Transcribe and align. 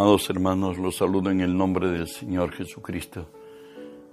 Amados 0.00 0.30
hermanos, 0.30 0.78
los 0.78 0.96
saludo 0.96 1.30
en 1.30 1.42
el 1.42 1.54
nombre 1.54 1.90
del 1.90 2.08
Señor 2.08 2.52
Jesucristo. 2.52 3.28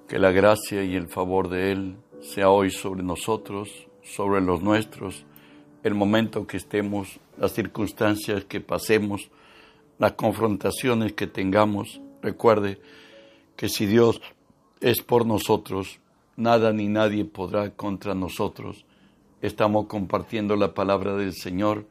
Que 0.05 0.19
la 0.19 0.31
gracia 0.31 0.83
y 0.83 0.97
el 0.97 1.07
favor 1.07 1.47
de 1.47 1.71
Él 1.71 1.95
sea 2.19 2.49
hoy 2.49 2.71
sobre 2.71 3.03
nosotros, 3.03 3.87
sobre 4.03 4.41
los 4.41 4.61
nuestros, 4.61 5.23
el 5.83 5.93
momento 5.93 6.45
que 6.45 6.57
estemos, 6.57 7.21
las 7.37 7.53
circunstancias 7.53 8.43
que 8.43 8.59
pasemos, 8.59 9.29
las 9.97 10.11
confrontaciones 10.11 11.13
que 11.13 11.25
tengamos. 11.25 12.01
Recuerde 12.21 12.81
que 13.55 13.69
si 13.69 13.85
Dios 13.85 14.19
es 14.81 15.01
por 15.01 15.25
nosotros, 15.25 16.01
nada 16.35 16.73
ni 16.73 16.89
nadie 16.89 17.23
podrá 17.23 17.69
contra 17.69 18.13
nosotros. 18.13 18.83
Estamos 19.41 19.85
compartiendo 19.85 20.57
la 20.57 20.73
palabra 20.73 21.15
del 21.15 21.31
Señor 21.33 21.85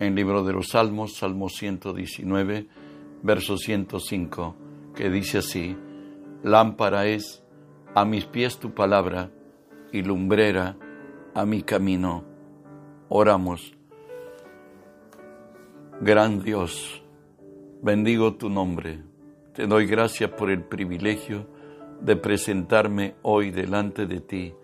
en 0.00 0.08
el 0.08 0.16
libro 0.16 0.44
de 0.44 0.52
los 0.52 0.68
Salmos, 0.68 1.14
Salmo 1.14 1.48
119 1.48 2.81
verso 3.22 3.56
105, 3.56 4.56
que 4.94 5.10
dice 5.10 5.38
así, 5.38 5.76
lámpara 6.42 7.06
es 7.06 7.42
a 7.94 8.04
mis 8.04 8.24
pies 8.24 8.58
tu 8.58 8.74
palabra 8.74 9.30
y 9.92 10.02
lumbrera 10.02 10.76
a 11.34 11.44
mi 11.44 11.62
camino. 11.62 12.24
Oramos. 13.08 13.74
Gran 16.00 16.42
Dios, 16.42 17.02
bendigo 17.82 18.34
tu 18.34 18.50
nombre. 18.50 19.02
Te 19.54 19.66
doy 19.66 19.86
gracias 19.86 20.30
por 20.30 20.50
el 20.50 20.64
privilegio 20.64 21.46
de 22.00 22.16
presentarme 22.16 23.14
hoy 23.22 23.50
delante 23.50 24.06
de 24.06 24.20
ti 24.20 24.54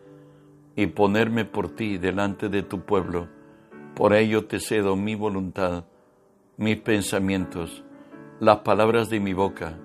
y 0.74 0.86
ponerme 0.86 1.44
por 1.44 1.74
ti 1.74 1.98
delante 1.98 2.48
de 2.48 2.62
tu 2.62 2.80
pueblo. 2.80 3.28
Por 3.94 4.14
ello 4.14 4.46
te 4.46 4.58
cedo 4.58 4.96
mi 4.96 5.14
voluntad, 5.14 5.84
mis 6.56 6.80
pensamientos, 6.80 7.84
las 8.40 8.58
palabras 8.58 9.10
de 9.10 9.18
mi 9.18 9.32
boca. 9.32 9.76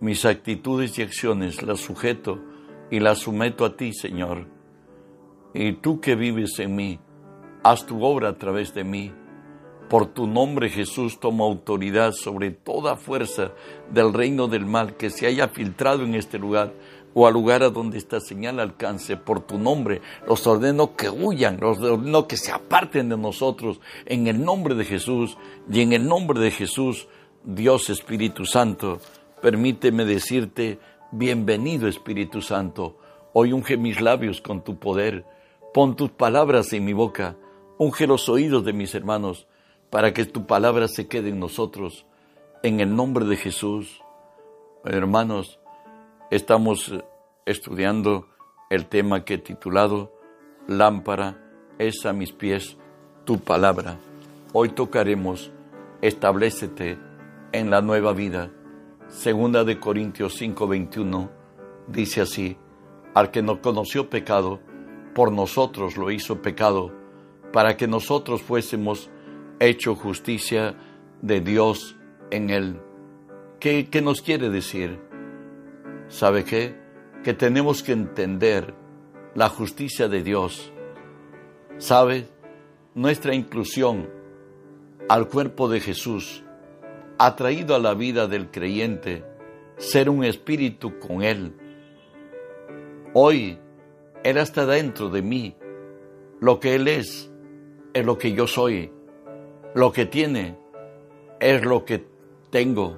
Mis 0.00 0.26
actitudes 0.26 0.98
y 0.98 1.02
acciones 1.02 1.62
las 1.62 1.80
sujeto 1.80 2.38
y 2.90 3.00
las 3.00 3.20
someto 3.20 3.64
a 3.64 3.76
ti, 3.76 3.94
Señor. 3.94 4.46
Y 5.54 5.72
tú 5.72 6.00
que 6.00 6.16
vives 6.16 6.58
en 6.58 6.76
mí, 6.76 7.00
haz 7.64 7.86
tu 7.86 8.04
obra 8.04 8.28
a 8.28 8.38
través 8.38 8.74
de 8.74 8.84
mí. 8.84 9.12
Por 9.88 10.06
tu 10.08 10.26
nombre, 10.26 10.68
Jesús, 10.68 11.18
toma 11.18 11.44
autoridad 11.44 12.12
sobre 12.12 12.50
toda 12.50 12.96
fuerza 12.96 13.52
del 13.90 14.12
reino 14.12 14.46
del 14.46 14.66
mal 14.66 14.96
que 14.98 15.08
se 15.08 15.26
haya 15.26 15.48
filtrado 15.48 16.04
en 16.04 16.14
este 16.14 16.38
lugar 16.38 16.74
o 17.18 17.26
al 17.26 17.34
lugar 17.34 17.64
a 17.64 17.70
donde 17.70 17.98
esta 17.98 18.20
señal 18.20 18.60
alcance. 18.60 19.16
Por 19.16 19.40
tu 19.40 19.58
nombre, 19.58 20.00
los 20.28 20.46
ordeno 20.46 20.94
que 20.94 21.10
huyan, 21.10 21.58
los 21.58 21.80
ordeno 21.80 22.28
que 22.28 22.36
se 22.36 22.52
aparten 22.52 23.08
de 23.08 23.16
nosotros 23.16 23.80
en 24.06 24.28
el 24.28 24.44
nombre 24.44 24.76
de 24.76 24.84
Jesús 24.84 25.36
y 25.68 25.80
en 25.80 25.92
el 25.92 26.06
nombre 26.06 26.38
de 26.38 26.52
Jesús, 26.52 27.08
Dios 27.42 27.90
Espíritu 27.90 28.44
Santo, 28.44 29.00
permíteme 29.42 30.04
decirte, 30.04 30.78
bienvenido 31.10 31.88
Espíritu 31.88 32.40
Santo, 32.40 32.98
hoy 33.32 33.52
unge 33.52 33.76
mis 33.76 34.00
labios 34.00 34.40
con 34.40 34.62
tu 34.62 34.78
poder, 34.78 35.24
pon 35.74 35.96
tus 35.96 36.10
palabras 36.10 36.72
en 36.72 36.84
mi 36.84 36.92
boca, 36.92 37.36
unge 37.78 38.06
los 38.06 38.28
oídos 38.28 38.64
de 38.64 38.72
mis 38.72 38.94
hermanos, 38.94 39.48
para 39.90 40.14
que 40.14 40.24
tu 40.24 40.46
palabra 40.46 40.86
se 40.86 41.08
quede 41.08 41.30
en 41.30 41.40
nosotros, 41.40 42.06
en 42.62 42.78
el 42.78 42.94
nombre 42.94 43.24
de 43.24 43.36
Jesús. 43.36 44.02
Hermanos, 44.84 45.58
estamos 46.30 46.92
estudiando 47.48 48.28
el 48.68 48.86
tema 48.86 49.24
que 49.24 49.34
he 49.34 49.38
titulado 49.38 50.12
Lámpara 50.66 51.38
es 51.78 52.04
a 52.04 52.12
mis 52.12 52.32
pies 52.32 52.76
tu 53.24 53.38
palabra. 53.38 53.98
Hoy 54.52 54.68
tocaremos 54.70 55.50
Establecete 56.00 56.98
en 57.52 57.70
la 57.70 57.80
nueva 57.80 58.12
vida. 58.12 58.52
Segunda 59.08 59.64
de 59.64 59.80
Corintios 59.80 60.40
5:21 60.40 61.30
dice 61.88 62.20
así, 62.20 62.56
al 63.14 63.30
que 63.30 63.42
no 63.42 63.60
conoció 63.62 64.10
pecado, 64.10 64.60
por 65.14 65.32
nosotros 65.32 65.96
lo 65.96 66.10
hizo 66.10 66.40
pecado, 66.42 66.92
para 67.52 67.76
que 67.76 67.88
nosotros 67.88 68.42
fuésemos 68.42 69.10
hecho 69.58 69.96
justicia 69.96 70.76
de 71.22 71.40
Dios 71.40 71.96
en 72.30 72.50
él. 72.50 72.80
¿Qué, 73.58 73.88
qué 73.90 74.02
nos 74.02 74.22
quiere 74.22 74.50
decir? 74.50 75.00
¿Sabe 76.08 76.44
qué? 76.44 76.87
Que 77.28 77.34
tenemos 77.34 77.82
que 77.82 77.92
entender 77.92 78.72
la 79.34 79.50
justicia 79.50 80.08
de 80.08 80.22
Dios. 80.22 80.72
¿Sabe? 81.76 82.26
Nuestra 82.94 83.34
inclusión 83.34 84.08
al 85.10 85.28
cuerpo 85.28 85.68
de 85.68 85.80
Jesús 85.80 86.42
ha 87.18 87.36
traído 87.36 87.74
a 87.74 87.80
la 87.80 87.92
vida 87.92 88.28
del 88.28 88.50
creyente 88.50 89.26
ser 89.76 90.08
un 90.08 90.24
espíritu 90.24 90.98
con 90.98 91.22
Él. 91.22 91.54
Hoy 93.12 93.58
Él 94.24 94.38
está 94.38 94.64
dentro 94.64 95.10
de 95.10 95.20
mí. 95.20 95.54
Lo 96.40 96.58
que 96.58 96.76
Él 96.76 96.88
es 96.88 97.30
es 97.92 98.06
lo 98.06 98.16
que 98.16 98.32
yo 98.32 98.46
soy. 98.46 98.90
Lo 99.74 99.92
que 99.92 100.06
tiene 100.06 100.56
es 101.40 101.62
lo 101.62 101.84
que 101.84 102.06
tengo. 102.48 102.96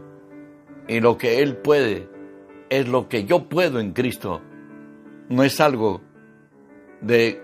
Y 0.87 1.01
lo 1.01 1.19
que 1.19 1.43
Él 1.43 1.57
puede 1.57 2.20
es 2.71 2.89
lo 2.89 3.09
que 3.09 3.25
yo 3.25 3.49
puedo 3.49 3.81
en 3.81 3.93
Cristo. 3.93 4.41
No 5.29 5.43
es 5.43 5.61
algo 5.61 6.01
de 7.01 7.43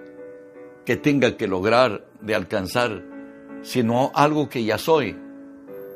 que 0.85 0.97
tenga 0.97 1.37
que 1.37 1.49
lograr, 1.49 2.07
de 2.21 2.35
alcanzar, 2.35 3.03
sino 3.63 4.13
algo 4.15 4.49
que 4.49 4.65
ya 4.65 4.79
soy 4.79 5.17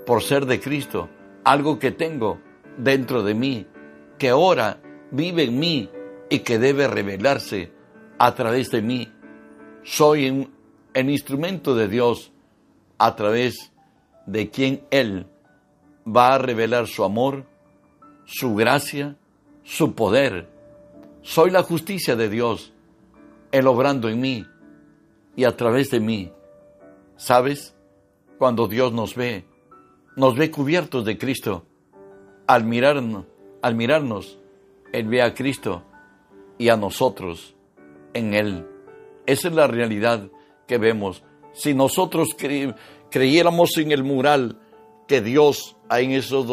por 0.05 0.23
ser 0.23 0.47
de 0.47 0.61
Cristo, 0.61 1.09
algo 1.45 1.79
que 1.79 1.93
tengo 1.93 2.41
dentro 2.77 3.23
de 3.23 3.35
mí, 3.35 3.67
que 4.19 4.31
ahora 4.31 4.81
vive 5.13 5.45
en 5.45 5.59
mí 5.59 5.91
y 6.29 6.41
que 6.41 6.59
debe 6.59 6.89
revelarse 6.89 7.73
a 8.19 8.35
través 8.35 8.71
de 8.71 8.83
mí. 8.83 9.13
Soy 9.85 10.49
el 10.95 11.11
instrumento 11.11 11.75
de 11.75 11.89
Dios 11.89 12.33
a 12.99 13.15
través 13.15 13.73
de 14.27 14.51
quien 14.51 14.83
Él 14.91 15.27
va 16.07 16.35
a 16.35 16.39
revelar 16.39 16.87
su 16.87 17.05
amor, 17.05 17.47
su 18.31 18.55
gracia, 18.55 19.17
su 19.65 19.95
poder. 19.95 20.49
Soy 21.23 21.51
la 21.51 21.65
justicia 21.65 22.15
de 22.15 22.29
Dios, 22.29 22.73
Él 23.51 23.67
obrando 23.67 24.09
en 24.09 24.21
mí 24.21 24.47
y 25.35 25.45
a 25.45 25.57
través 25.57 25.91
de 25.91 25.99
mí. 25.99 26.33
¿Sabes? 27.17 27.75
Cuando 28.39 28.69
Dios 28.69 28.93
nos 28.93 29.17
ve, 29.17 29.45
nos 30.17 30.37
ve 30.37 30.51
cubiertos 30.51 31.05
de 31.05 31.19
Cristo. 31.19 31.67
Al 32.47 32.65
mirarnos, 32.65 33.27
al 33.63 33.75
mirarnos, 33.75 34.39
Él 34.93 35.09
ve 35.09 35.23
a 35.23 35.35
Cristo 35.35 35.83
y 36.57 36.69
a 36.69 36.77
nosotros 36.77 37.57
en 38.15 38.35
Él. 38.35 38.67
Esa 39.27 39.49
es 39.49 39.55
la 39.55 39.67
realidad 39.67 40.31
que 40.69 40.79
vemos. 40.79 41.25
Si 41.53 41.75
nosotros 41.75 42.29
creyéramos 43.11 43.77
en 43.77 43.91
el 43.91 44.05
mural 44.05 44.57
que 45.09 45.21
Dios 45.21 45.77
en 45.91 46.13
esos 46.13 46.47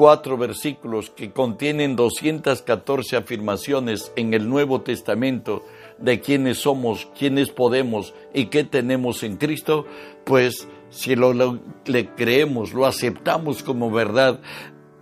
204 0.00 0.38
versículos 0.38 1.10
que 1.10 1.30
contienen 1.30 1.94
214 1.94 3.16
afirmaciones 3.18 4.12
en 4.16 4.32
el 4.32 4.48
Nuevo 4.48 4.80
Testamento 4.80 5.62
de 5.98 6.20
quiénes 6.20 6.56
somos, 6.56 7.10
quiénes 7.18 7.50
podemos 7.50 8.14
y 8.32 8.46
qué 8.46 8.64
tenemos 8.64 9.22
en 9.22 9.36
Cristo, 9.36 9.84
pues 10.24 10.66
si 10.88 11.16
lo, 11.16 11.60
le 11.84 12.14
creemos, 12.14 12.72
lo 12.72 12.86
aceptamos 12.86 13.62
como 13.62 13.90
verdad 13.90 14.40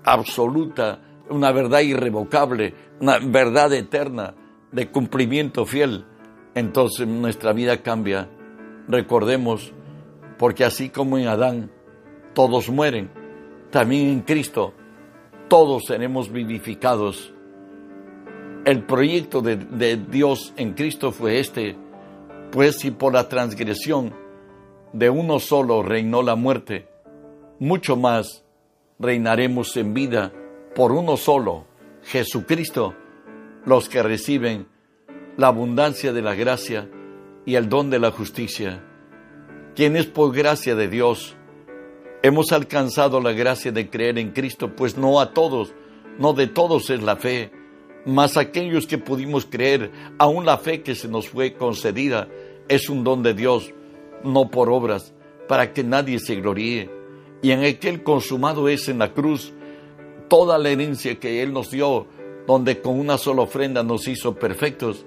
absoluta, 0.03 1.01
una 1.31 1.53
verdad 1.53 1.81
irrevocable, 1.81 2.75
una 3.01 3.21
verdad 3.21 3.73
eterna, 3.73 4.35
de 4.73 4.91
cumplimiento 4.91 5.65
fiel, 5.65 6.07
entonces 6.57 7.07
nuestra 7.07 7.53
vida 7.53 7.83
cambia. 7.83 8.29
Recordemos, 8.89 9.73
porque 10.39 10.65
así 10.65 10.89
como 10.89 11.19
en 11.19 11.29
Adán 11.29 11.71
todos 12.35 12.69
mueren, 12.69 13.11
también 13.71 14.09
en 14.09 14.21
Cristo 14.23 14.75
todos 15.49 15.85
seremos 15.87 16.31
vivificados. 16.31 17.33
El 18.65 18.85
proyecto 18.85 19.41
de, 19.41 19.57
de 19.57 19.97
Dios 19.97 20.53
en 20.57 20.75
Cristo 20.75 21.11
fue 21.13 21.41
este, 21.41 21.77
pues 22.51 22.79
si 22.79 22.91
por 22.91 23.13
la 23.13 23.29
transgresión 23.29 24.15
de 24.93 25.11
uno 25.11 25.39
solo 25.39 25.83
reinó 25.83 26.23
la 26.23 26.35
muerte, 26.35 26.89
mucho 27.59 27.97
más 27.97 28.45
reinaremos 28.99 29.77
en 29.77 29.95
vida 29.95 30.33
por 30.75 30.93
uno 30.93 31.17
solo, 31.17 31.67
Jesucristo, 32.03 32.95
los 33.65 33.89
que 33.89 34.03
reciben 34.03 34.67
la 35.37 35.49
abundancia 35.49 36.13
de 36.13 36.23
la 36.23 36.35
gracia 36.35 36.91
y 37.47 37.55
el 37.55 37.69
don 37.69 37.91
de 37.91 37.99
la 37.99 38.11
justicia, 38.11 38.85
quienes 39.75 40.07
por 40.07 40.35
gracia 40.35 40.75
de 40.75 40.89
Dios 40.89 41.38
hemos 42.23 42.53
alcanzado 42.53 43.21
la 43.21 43.33
gracia 43.33 43.73
de 43.73 43.89
creer 43.89 44.19
en 44.19 44.33
Cristo, 44.33 44.75
pues 44.75 44.97
no 44.97 45.21
a 45.21 45.33
todos, 45.33 45.75
no 46.19 46.33
de 46.33 46.47
todos 46.47 46.91
es 46.91 47.03
la 47.03 47.17
fe, 47.17 47.51
mas 48.05 48.37
aquellos 48.37 48.87
que 48.87 48.99
pudimos 48.99 49.47
creer, 49.47 49.91
aún 50.19 50.47
la 50.47 50.59
fe 50.59 50.83
que 50.83 50.95
se 50.95 51.09
nos 51.09 51.29
fue 51.29 51.55
concedida, 51.55 52.29
es 52.69 52.89
un 52.89 53.05
don 53.05 53.23
de 53.23 53.35
Dios 53.35 53.73
no 54.25 54.51
por 54.51 54.69
obras, 54.71 55.15
para 55.47 55.73
que 55.73 55.85
nadie 55.85 56.19
se 56.19 56.37
gloríe. 56.37 56.91
y 57.41 57.53
en 57.53 57.65
aquel 57.65 58.03
consumado 58.03 58.69
es 58.69 58.89
en 58.89 58.99
la 58.99 59.13
cruz 59.13 59.53
toda 60.29 60.59
la 60.59 60.71
herencia 60.71 61.21
que 61.21 61.41
Él 61.43 61.53
nos 61.53 61.71
dio, 61.71 62.07
donde 62.47 62.81
con 62.81 62.99
una 62.99 63.17
sola 63.17 63.43
ofrenda 63.43 63.83
nos 63.83 64.09
hizo 64.09 64.35
perfectos, 64.35 65.07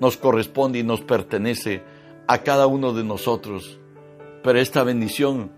nos 0.00 0.16
corresponde 0.16 0.78
y 0.78 0.82
nos 0.82 1.02
pertenece 1.02 1.82
a 2.26 2.38
cada 2.38 2.66
uno 2.66 2.92
de 2.92 3.04
nosotros. 3.04 3.78
Pero 4.42 4.58
esta 4.58 4.84
bendición 4.84 5.50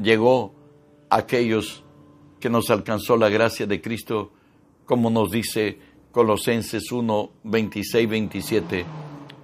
llegó 0.00 0.54
a 1.10 1.18
aquellos 1.18 1.84
que 2.40 2.50
nos 2.50 2.70
alcanzó 2.70 3.16
la 3.16 3.28
gracia 3.28 3.66
de 3.66 3.80
Cristo, 3.80 4.32
como 4.86 5.10
nos 5.10 5.30
dice 5.30 5.78
Colosenses 6.12 6.90
1, 6.92 7.30
26, 7.44 8.08
27. 8.08 8.86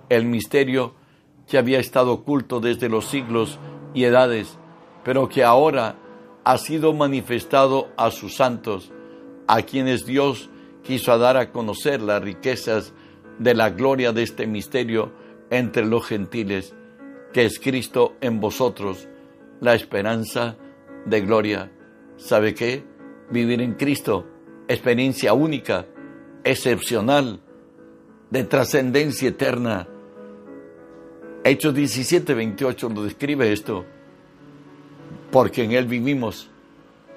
El 0.08 0.24
misterio 0.26 0.94
que 1.46 1.58
había 1.58 1.80
estado 1.80 2.12
oculto 2.12 2.60
desde 2.60 2.88
los 2.88 3.06
siglos 3.06 3.58
y 3.92 4.04
edades, 4.04 4.58
pero 5.02 5.28
que 5.28 5.44
ahora 5.44 5.96
ha 6.44 6.58
sido 6.58 6.92
manifestado 6.94 7.88
a 7.96 8.10
sus 8.10 8.36
santos, 8.36 8.92
a 9.46 9.62
quienes 9.62 10.06
Dios 10.06 10.50
quiso 10.82 11.16
dar 11.18 11.36
a 11.36 11.50
conocer 11.52 12.00
las 12.00 12.22
riquezas 12.22 12.94
de 13.38 13.54
la 13.54 13.70
gloria 13.70 14.12
de 14.12 14.22
este 14.22 14.46
misterio 14.46 15.12
entre 15.50 15.84
los 15.84 16.06
gentiles, 16.06 16.74
que 17.32 17.44
es 17.44 17.58
Cristo 17.58 18.14
en 18.20 18.40
vosotros, 18.40 19.08
la 19.60 19.74
esperanza 19.74 20.56
de 21.06 21.20
gloria. 21.20 21.70
¿Sabe 22.16 22.54
qué? 22.54 22.84
Vivir 23.30 23.60
en 23.60 23.74
Cristo, 23.74 24.26
experiencia 24.68 25.32
única, 25.32 25.86
excepcional, 26.44 27.40
de 28.30 28.44
trascendencia 28.44 29.28
eterna. 29.28 29.88
Hechos 31.44 31.74
17, 31.74 32.34
28 32.34 32.88
nos 32.88 33.04
describe 33.04 33.52
esto, 33.52 33.84
porque 35.30 35.64
en 35.64 35.72
Él 35.72 35.86
vivimos 35.86 36.50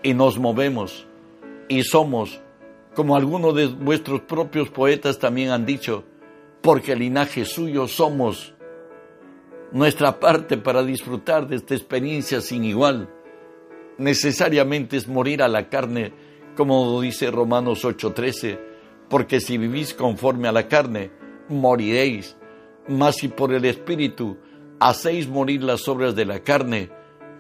y 0.03 0.13
nos 0.13 0.37
movemos 0.37 1.07
y 1.67 1.83
somos, 1.83 2.41
como 2.93 3.15
algunos 3.15 3.55
de 3.55 3.67
vuestros 3.67 4.21
propios 4.21 4.69
poetas 4.69 5.19
también 5.19 5.51
han 5.51 5.65
dicho, 5.65 6.03
porque 6.61 6.93
el 6.93 6.99
linaje 6.99 7.45
suyo 7.45 7.87
somos 7.87 8.53
nuestra 9.71 10.19
parte 10.19 10.57
para 10.57 10.83
disfrutar 10.83 11.47
de 11.47 11.57
esta 11.57 11.75
experiencia 11.75 12.41
sin 12.41 12.63
igual. 12.63 13.09
Necesariamente 13.97 14.97
es 14.97 15.07
morir 15.07 15.41
a 15.41 15.47
la 15.47 15.69
carne, 15.69 16.13
como 16.55 17.01
dice 17.01 17.31
Romanos 17.31 17.83
8:13, 17.83 18.59
porque 19.09 19.39
si 19.39 19.57
vivís 19.57 19.93
conforme 19.93 20.47
a 20.47 20.51
la 20.51 20.67
carne, 20.67 21.11
moriréis, 21.49 22.37
mas 22.87 23.15
si 23.17 23.27
por 23.27 23.53
el 23.53 23.65
Espíritu 23.65 24.37
hacéis 24.79 25.27
morir 25.27 25.63
las 25.63 25.87
obras 25.87 26.15
de 26.15 26.25
la 26.25 26.39
carne, 26.39 26.89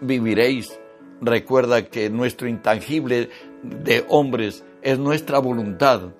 viviréis. 0.01 0.79
Recuerda 1.19 1.85
que 1.89 2.09
nuestro 2.09 2.47
intangible 2.47 3.29
de 3.63 4.05
hombres 4.07 4.63
es 4.83 4.99
nuestra 4.99 5.39
voluntad 5.39 6.13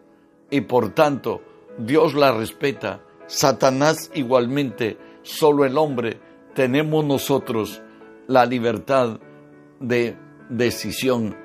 y 0.49 0.61
por 0.61 0.93
tanto 0.93 1.41
Dios 1.77 2.15
la 2.15 2.31
respeta. 2.31 3.01
Satanás 3.27 4.09
igualmente, 4.15 4.97
solo 5.27 5.65
el 5.65 5.77
hombre, 5.77 6.19
tenemos 6.53 7.05
nosotros 7.05 7.81
la 8.27 8.45
libertad 8.45 9.19
de 9.79 10.17
decisión. 10.49 11.35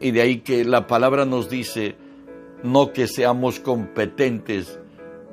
Y 0.00 0.10
de 0.10 0.20
ahí 0.20 0.40
que 0.40 0.64
la 0.64 0.86
palabra 0.86 1.24
nos 1.24 1.48
dice, 1.48 1.96
no 2.62 2.92
que 2.92 3.06
seamos 3.06 3.60
competentes 3.60 4.78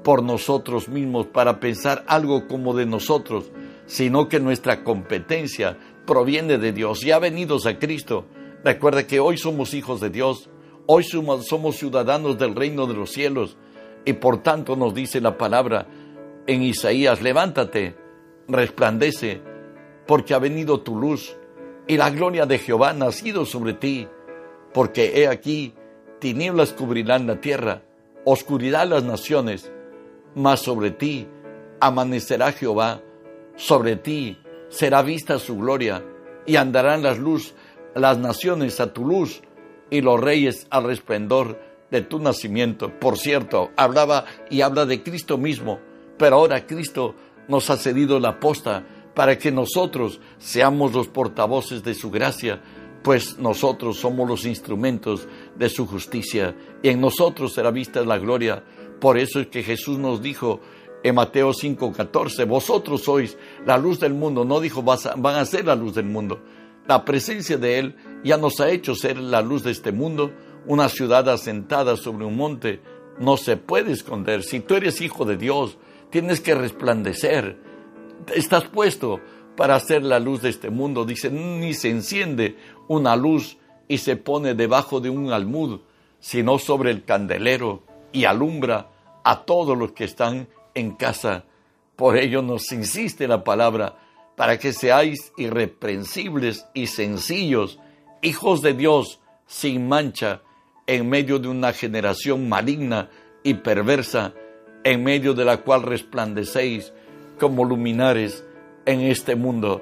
por 0.03 0.23
nosotros 0.23 0.89
mismos 0.89 1.27
para 1.27 1.59
pensar 1.59 2.03
algo 2.07 2.47
como 2.47 2.73
de 2.73 2.85
nosotros, 2.85 3.51
sino 3.85 4.29
que 4.29 4.39
nuestra 4.39 4.83
competencia 4.83 5.77
proviene 6.07 6.57
de 6.57 6.71
Dios. 6.71 7.01
Ya 7.01 7.19
venidos 7.19 7.65
a 7.65 7.77
Cristo, 7.77 8.25
recuerda 8.63 9.05
que 9.05 9.19
hoy 9.19 9.37
somos 9.37 9.73
hijos 9.73 9.99
de 9.99 10.09
Dios, 10.09 10.49
hoy 10.87 11.03
somos 11.03 11.75
ciudadanos 11.75 12.39
del 12.39 12.55
reino 12.55 12.87
de 12.87 12.93
los 12.93 13.11
cielos 13.11 13.57
y 14.05 14.13
por 14.13 14.41
tanto 14.41 14.75
nos 14.75 14.93
dice 14.93 15.21
la 15.21 15.37
palabra 15.37 15.87
en 16.47 16.63
Isaías, 16.63 17.21
levántate, 17.21 17.95
resplandece, 18.47 19.41
porque 20.07 20.33
ha 20.33 20.39
venido 20.39 20.81
tu 20.81 20.95
luz 20.95 21.35
y 21.87 21.97
la 21.97 22.09
gloria 22.09 22.45
de 22.45 22.57
Jehová 22.57 22.91
ha 22.91 22.93
nacido 22.93 23.45
sobre 23.45 23.73
ti, 23.73 24.07
porque 24.73 25.21
he 25.21 25.27
aquí, 25.27 25.73
tinieblas 26.19 26.73
cubrirán 26.73 27.27
la 27.27 27.41
tierra, 27.41 27.83
oscuridad 28.23 28.87
las 28.87 29.03
naciones, 29.03 29.71
mas 30.35 30.61
sobre 30.61 30.91
ti 30.91 31.27
amanecerá 31.79 32.51
Jehová, 32.51 33.01
sobre 33.55 33.95
ti 33.95 34.37
será 34.69 35.01
vista 35.01 35.39
su 35.39 35.57
gloria, 35.57 36.03
y 36.45 36.55
andarán 36.55 37.03
las 37.03 37.19
luz, 37.19 37.53
las 37.93 38.17
naciones 38.17 38.79
a 38.79 38.93
tu 38.93 39.05
luz, 39.05 39.41
y 39.89 40.01
los 40.01 40.19
reyes 40.19 40.67
al 40.69 40.85
resplendor 40.85 41.59
de 41.91 42.01
tu 42.01 42.19
nacimiento. 42.19 42.97
Por 42.99 43.17
cierto, 43.17 43.71
hablaba 43.75 44.25
y 44.49 44.61
habla 44.61 44.85
de 44.85 45.03
Cristo 45.03 45.37
mismo, 45.37 45.79
pero 46.21 46.35
ahora 46.35 46.67
Cristo 46.67 47.15
nos 47.47 47.71
ha 47.71 47.77
cedido 47.77 48.19
la 48.19 48.39
posta 48.39 48.85
para 49.15 49.39
que 49.39 49.51
nosotros 49.51 50.19
seamos 50.37 50.93
los 50.93 51.07
portavoces 51.07 51.83
de 51.83 51.95
su 51.95 52.11
gracia, 52.11 52.61
pues 53.01 53.39
nosotros 53.39 53.97
somos 53.97 54.29
los 54.29 54.45
instrumentos 54.45 55.27
de 55.55 55.67
su 55.67 55.87
justicia 55.87 56.55
y 56.83 56.89
en 56.89 57.01
nosotros 57.01 57.53
será 57.53 57.71
vista 57.71 58.05
la 58.05 58.19
gloria. 58.19 58.63
Por 58.99 59.17
eso 59.17 59.39
es 59.39 59.47
que 59.47 59.63
Jesús 59.63 59.97
nos 59.97 60.21
dijo 60.21 60.59
en 61.01 61.15
Mateo 61.15 61.53
5:14, 61.53 62.45
vosotros 62.45 63.01
sois 63.01 63.35
la 63.65 63.79
luz 63.79 63.99
del 63.99 64.13
mundo, 64.13 64.45
no 64.45 64.59
dijo 64.59 64.83
van 64.83 65.35
a 65.37 65.45
ser 65.45 65.65
la 65.65 65.75
luz 65.75 65.95
del 65.95 66.05
mundo. 66.05 66.39
La 66.87 67.03
presencia 67.03 67.57
de 67.57 67.79
Él 67.79 67.95
ya 68.23 68.37
nos 68.37 68.59
ha 68.59 68.69
hecho 68.69 68.93
ser 68.93 69.17
la 69.17 69.41
luz 69.41 69.63
de 69.63 69.71
este 69.71 69.91
mundo, 69.91 70.31
una 70.67 70.87
ciudad 70.87 71.27
asentada 71.29 71.97
sobre 71.97 72.25
un 72.25 72.37
monte 72.37 72.79
no 73.19 73.37
se 73.37 73.57
puede 73.57 73.91
esconder. 73.91 74.43
Si 74.43 74.59
tú 74.59 74.75
eres 74.75 75.01
hijo 75.01 75.25
de 75.25 75.37
Dios, 75.37 75.79
tienes 76.11 76.41
que 76.41 76.53
resplandecer. 76.53 77.57
Estás 78.35 78.65
puesto 78.65 79.19
para 79.55 79.79
ser 79.79 80.03
la 80.03 80.19
luz 80.19 80.41
de 80.41 80.49
este 80.49 80.69
mundo. 80.69 81.05
Dice, 81.05 81.31
ni 81.31 81.73
se 81.73 81.89
enciende 81.89 82.57
una 82.87 83.15
luz 83.15 83.57
y 83.87 83.97
se 83.97 84.15
pone 84.15 84.53
debajo 84.53 84.99
de 84.99 85.09
un 85.09 85.31
almud, 85.31 85.81
sino 86.19 86.59
sobre 86.59 86.91
el 86.91 87.03
candelero 87.03 87.83
y 88.11 88.25
alumbra 88.25 88.89
a 89.23 89.43
todos 89.43 89.77
los 89.77 89.93
que 89.93 90.03
están 90.03 90.47
en 90.75 90.91
casa. 90.91 91.45
Por 91.95 92.17
ello 92.17 92.41
nos 92.41 92.71
insiste 92.71 93.27
la 93.27 93.43
palabra, 93.43 93.97
para 94.35 94.57
que 94.57 94.73
seáis 94.73 95.33
irreprensibles 95.37 96.65
y 96.73 96.87
sencillos, 96.87 97.79
hijos 98.21 98.61
de 98.61 98.73
Dios, 98.73 99.19
sin 99.45 99.87
mancha, 99.87 100.41
en 100.87 101.09
medio 101.09 101.37
de 101.37 101.47
una 101.47 101.73
generación 101.73 102.49
maligna 102.49 103.09
y 103.43 103.55
perversa, 103.55 104.33
en 104.83 105.03
medio 105.03 105.33
de 105.33 105.45
la 105.45 105.57
cual 105.57 105.83
resplandecéis 105.83 106.93
como 107.39 107.65
luminares 107.65 108.45
en 108.85 109.01
este 109.01 109.35
mundo. 109.35 109.81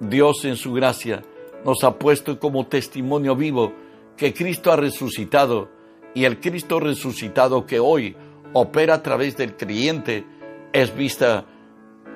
Dios 0.00 0.44
en 0.44 0.56
su 0.56 0.72
gracia 0.72 1.22
nos 1.64 1.82
ha 1.84 1.98
puesto 1.98 2.38
como 2.38 2.66
testimonio 2.66 3.34
vivo 3.34 3.72
que 4.16 4.32
Cristo 4.32 4.72
ha 4.72 4.76
resucitado 4.76 5.68
y 6.14 6.24
el 6.24 6.40
Cristo 6.40 6.80
resucitado 6.80 7.66
que 7.66 7.78
hoy 7.78 8.16
opera 8.52 8.94
a 8.94 9.02
través 9.02 9.36
del 9.36 9.56
creyente 9.56 10.24
es 10.72 10.94
vista 10.94 11.44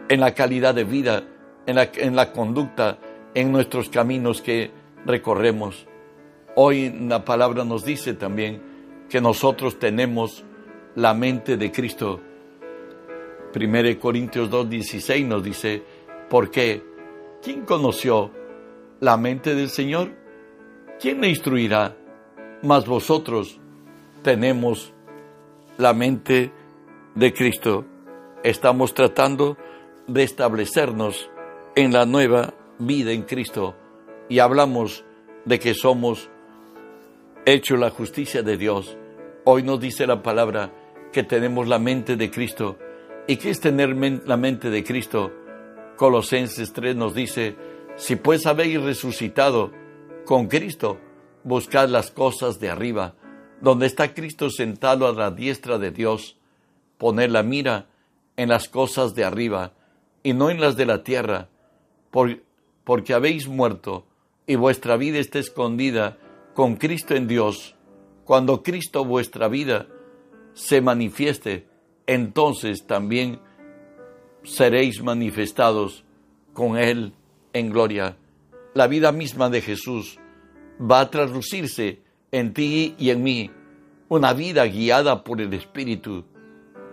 en 0.09 0.21
la 0.21 0.35
calidad 0.35 0.75
de 0.75 0.85
vida, 0.85 1.25
en 1.67 2.17
la, 2.17 2.33
conducta, 2.33 2.99
en 3.35 3.53
nuestros 3.53 3.89
caminos 3.89 4.43
que 4.43 4.71
recorremos. 5.07 5.87
Hoy 6.55 6.91
la 6.91 7.25
palabra 7.25 7.65
nos 7.65 7.85
dice 7.85 8.15
también 8.15 8.63
que 9.09 9.21
nosotros 9.21 9.79
tenemos 9.79 10.45
la 10.95 11.15
mente 11.15 11.57
de 11.57 11.71
Cristo. 11.71 12.21
1 13.55 14.01
Corintios 14.01 14.51
2.16 14.51 15.27
nos 15.27 15.43
dice, 15.43 15.83
¿por 16.29 16.51
qué? 16.51 16.83
¿Quién 17.43 17.65
conoció 17.65 18.31
la 19.01 19.17
mente 19.17 19.55
del 19.55 19.69
Señor? 19.69 20.11
¿Quién 21.01 21.21
le 21.21 21.29
instruirá? 21.29 21.97
Mas 22.63 22.87
vosotros 22.87 23.59
tenemos 24.23 24.93
la 25.79 25.93
mente 25.93 26.53
de 27.15 27.33
Cristo. 27.33 27.85
Estamos 28.43 28.95
tratando 28.95 29.57
de 30.07 30.23
establecernos 30.23 31.31
en 31.75 31.93
la 31.93 32.07
nueva 32.07 32.55
vida 32.79 33.13
en 33.13 33.23
Cristo 33.23 33.75
y 34.29 34.39
hablamos 34.39 35.05
de 35.45 35.59
que 35.59 35.75
somos 35.75 36.31
hecho 37.45 37.77
la 37.77 37.91
justicia 37.91 38.43
de 38.43 38.57
Dios. 38.57 38.97
Hoy 39.45 39.63
nos 39.63 39.81
dice 39.81 40.07
la 40.07 40.23
palabra 40.23 40.73
que 41.13 41.23
tenemos 41.23 41.69
la 41.69 41.79
mente 41.79 42.17
de 42.17 42.31
Cristo. 42.31 42.79
¿Y 43.29 43.37
qué 43.37 43.51
es 43.51 43.61
tener 43.61 43.95
la 44.27 44.37
mente 44.37 44.71
de 44.71 44.83
Cristo? 44.83 45.33
Colosenses 45.97 46.73
3 46.73 46.97
nos 46.97 47.15
dice, 47.15 47.55
si 47.97 48.17
pues 48.17 48.47
habéis 48.47 48.83
resucitado 48.83 49.71
con 50.25 50.49
Cristo, 50.49 50.99
buscad 51.45 51.89
las 51.89 52.11
cosas 52.11 52.59
de 52.59 52.71
arriba, 52.71 53.15
donde 53.61 53.87
está 53.87 54.15
Cristo 54.15 54.51
sentado 54.51 55.07
a 55.07 55.13
la 55.13 55.31
diestra 55.31 55.79
de 55.79 55.91
Dios. 55.91 56.39
Poned 56.99 57.31
la 57.31 57.43
mira 57.43 57.87
en 58.37 58.49
las 58.49 58.69
cosas 58.69 59.15
de 59.15 59.25
arriba 59.25 59.75
y 60.23 60.33
no 60.33 60.51
en 60.51 60.61
las 60.61 60.77
de 60.77 60.87
la 60.87 61.05
tierra, 61.05 61.49
porque 62.11 63.15
habéis 63.15 63.47
muerto 63.47 64.07
y 64.47 64.57
vuestra 64.57 64.97
vida 64.97 65.19
está 65.19 65.39
escondida 65.39 66.19
con 66.55 66.77
Cristo 66.77 67.15
en 67.15 67.29
Dios, 67.29 67.77
cuando 68.25 68.63
Cristo 68.63 69.05
vuestra 69.05 69.49
vida 69.49 69.87
se 70.55 70.81
manifieste, 70.81 71.67
entonces 72.07 72.87
también 72.87 73.41
seréis 74.43 75.03
manifestados 75.03 76.05
con 76.53 76.77
Él 76.77 77.15
en 77.53 77.71
gloria. 77.71 78.17
La 78.75 78.87
vida 78.87 79.13
misma 79.13 79.51
de 79.51 79.61
Jesús 79.61 80.19
va 80.81 81.01
a 81.01 81.11
traducirse 81.11 82.01
en 82.31 82.55
ti 82.55 82.95
y 82.99 83.11
en 83.11 83.23
mí, 83.23 83.51
una 84.09 84.33
vida 84.33 84.67
guiada 84.67 85.25
por 85.25 85.41
el 85.41 85.53
Espíritu. 85.55 86.25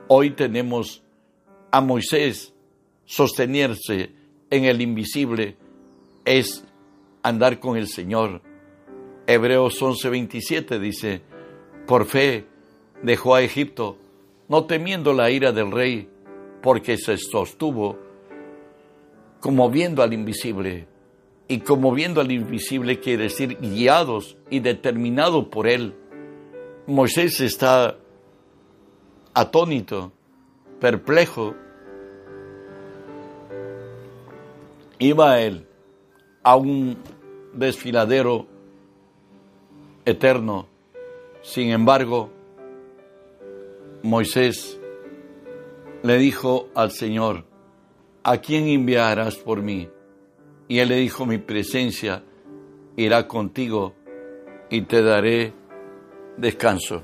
Hoy 0.08 0.32
tenemos 0.32 1.04
a 1.72 1.82
Moisés 1.82 2.54
sostenerse 3.06 4.12
en 4.50 4.66
el 4.66 4.82
invisible, 4.82 5.58
es 6.26 6.64
andar 7.24 7.60
con 7.60 7.78
el 7.78 7.88
Señor. 7.88 8.42
Hebreos 9.28 9.82
11:27 9.82 10.80
dice, 10.80 11.22
por 11.88 12.06
fe 12.06 12.49
dejó 13.04 13.36
a 13.36 13.42
Egipto, 13.42 13.98
no 14.48 14.66
temiendo 14.66 15.14
la 15.14 15.30
ira 15.30 15.52
del 15.52 15.72
rey, 15.72 16.10
porque 16.62 16.98
se 16.98 17.18
sostuvo 17.18 17.98
como 19.40 19.70
viendo 19.70 20.04
al 20.04 20.14
invisible. 20.14 20.88
Y 21.48 21.60
como 21.62 21.92
viendo 21.94 22.22
al 22.22 22.32
invisible 22.32 23.00
quiere 23.00 23.24
decir 23.24 23.58
guiados 23.60 24.38
y 24.50 24.60
determinados 24.60 25.46
por 25.46 25.68
él. 25.68 25.96
Moisés 26.86 27.40
está 27.42 27.98
atónito, 29.34 30.12
perplejo. 30.80 31.56
Iba 35.00 35.40
él 35.40 35.66
a 36.44 36.56
un 36.56 36.98
desfiladero 37.54 38.46
eterno. 40.06 40.68
Sin 41.42 41.72
embargo, 41.72 42.30
Moisés 44.04 44.80
le 46.04 46.18
dijo 46.18 46.70
al 46.74 46.92
Señor, 46.92 47.46
¿a 48.24 48.38
quién 48.38 48.68
enviarás 48.68 49.36
por 49.36 49.62
mí? 49.62 49.90
Y 50.68 50.80
él 50.80 50.90
le 50.90 50.96
dijo, 50.96 51.26
mi 51.26 51.38
presencia 51.38 52.24
irá 52.96 53.28
contigo 53.28 53.96
y 54.70 54.82
te 54.84 55.02
daré 55.02 55.54
descanso. 56.38 57.04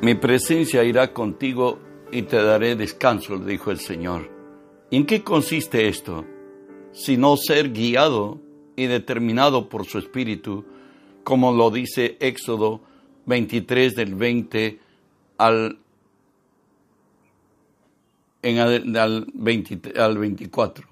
Mi 0.00 0.14
presencia 0.14 0.84
irá 0.84 1.12
contigo 1.12 1.78
y 2.10 2.22
te 2.22 2.42
daré 2.42 2.76
descanso, 2.76 3.36
le 3.36 3.52
dijo 3.52 3.70
el 3.70 3.80
Señor. 3.80 4.30
¿En 4.90 5.04
qué 5.04 5.22
consiste 5.22 5.88
esto? 5.88 6.24
Sino 6.92 7.36
ser 7.36 7.72
guiado 7.72 8.40
y 8.76 8.86
determinado 8.86 9.68
por 9.68 9.84
su 9.84 9.98
Espíritu, 9.98 10.64
como 11.24 11.52
lo 11.52 11.70
dice 11.70 12.16
Éxodo 12.20 12.80
23 13.28 13.94
del 13.94 14.14
20 14.14 14.78
al, 15.36 15.78
en, 18.40 18.58
al, 18.96 19.26
20, 19.34 20.00
al 20.00 20.18
24. 20.18 20.88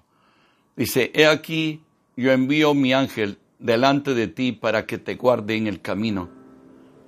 Dice, 0.77 1.11
he 1.15 1.27
aquí, 1.27 1.81
yo 2.15 2.33
envío 2.33 2.75
mi 2.75 2.93
ángel 2.93 3.39
delante 3.59 4.13
de 4.13 4.29
ti 4.29 4.53
para 4.53 4.85
que 4.85 4.99
te 4.99 5.15
guarde 5.15 5.57
en 5.57 5.67
el 5.67 5.81
camino 5.81 6.29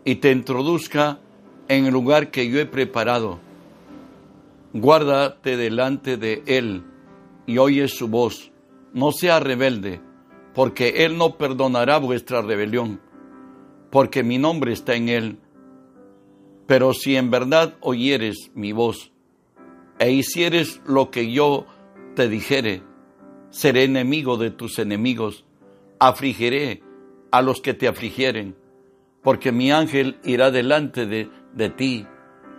y 0.07 0.17
te 0.17 0.33
introduzca 0.33 1.21
en 1.69 1.85
el 1.85 1.93
lugar 1.93 2.31
que 2.31 2.49
yo 2.49 2.59
he 2.59 2.65
preparado. 2.65 3.39
Guárdate 4.73 5.59
delante 5.59 6.17
de 6.17 6.43
él 6.47 6.85
y 7.47 7.59
oye 7.59 7.87
su 7.89 8.09
voz. 8.09 8.51
No 8.95 9.13
sea 9.13 9.41
rebelde, 9.41 10.01
porque 10.55 11.05
él 11.05 11.19
no 11.19 11.37
perdonará 11.37 11.99
vuestra 11.99 12.41
rebelión, 12.41 13.01
porque 13.90 14.23
mi 14.23 14.38
nombre 14.38 14.73
está 14.73 14.95
en 14.95 15.09
él. 15.09 15.38
Pero 16.66 16.92
si 16.92 17.16
en 17.16 17.30
verdad 17.30 17.76
oyeres 17.80 18.50
mi 18.54 18.73
voz 18.73 19.12
e 19.99 20.12
hicieres 20.12 20.80
lo 20.87 21.11
que 21.11 21.33
yo 21.33 21.66
te 22.14 22.28
dijere, 22.28 22.83
seré 23.50 23.85
enemigo 23.85 24.37
de 24.37 24.50
tus 24.50 24.78
enemigos, 24.78 25.45
afligiré 25.99 26.83
a 27.30 27.42
los 27.42 27.61
que 27.61 27.75
te 27.75 27.88
afligieren, 27.88 28.57
porque 29.23 29.52
mi 29.52 29.71
ángel 29.73 30.18
irá 30.25 30.50
delante 30.50 31.07
de, 31.07 31.30
de 31.54 31.71
ti, 31.71 32.07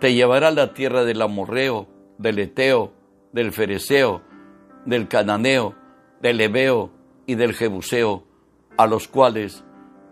te 0.00 0.14
llevará 0.14 0.48
a 0.48 0.52
la 0.52 0.74
tierra 0.74 1.04
del 1.04 1.22
amorreo, 1.22 1.88
del 2.18 2.38
eteo, 2.38 2.92
del 3.32 3.52
fereceo, 3.52 4.22
del 4.84 5.08
cananeo, 5.08 5.74
del 6.20 6.40
ebeo 6.40 6.90
y 7.26 7.34
del 7.34 7.54
jebuseo, 7.54 8.24
a 8.76 8.86
los 8.86 9.08
cuales 9.08 9.64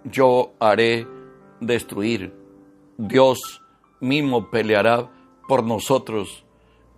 yo 0.04 0.52
haré 0.60 1.06
destruir. 1.60 2.32
Dios 2.96 3.62
mismo 4.00 4.50
peleará 4.50 5.10
por 5.48 5.64
nosotros. 5.64 6.44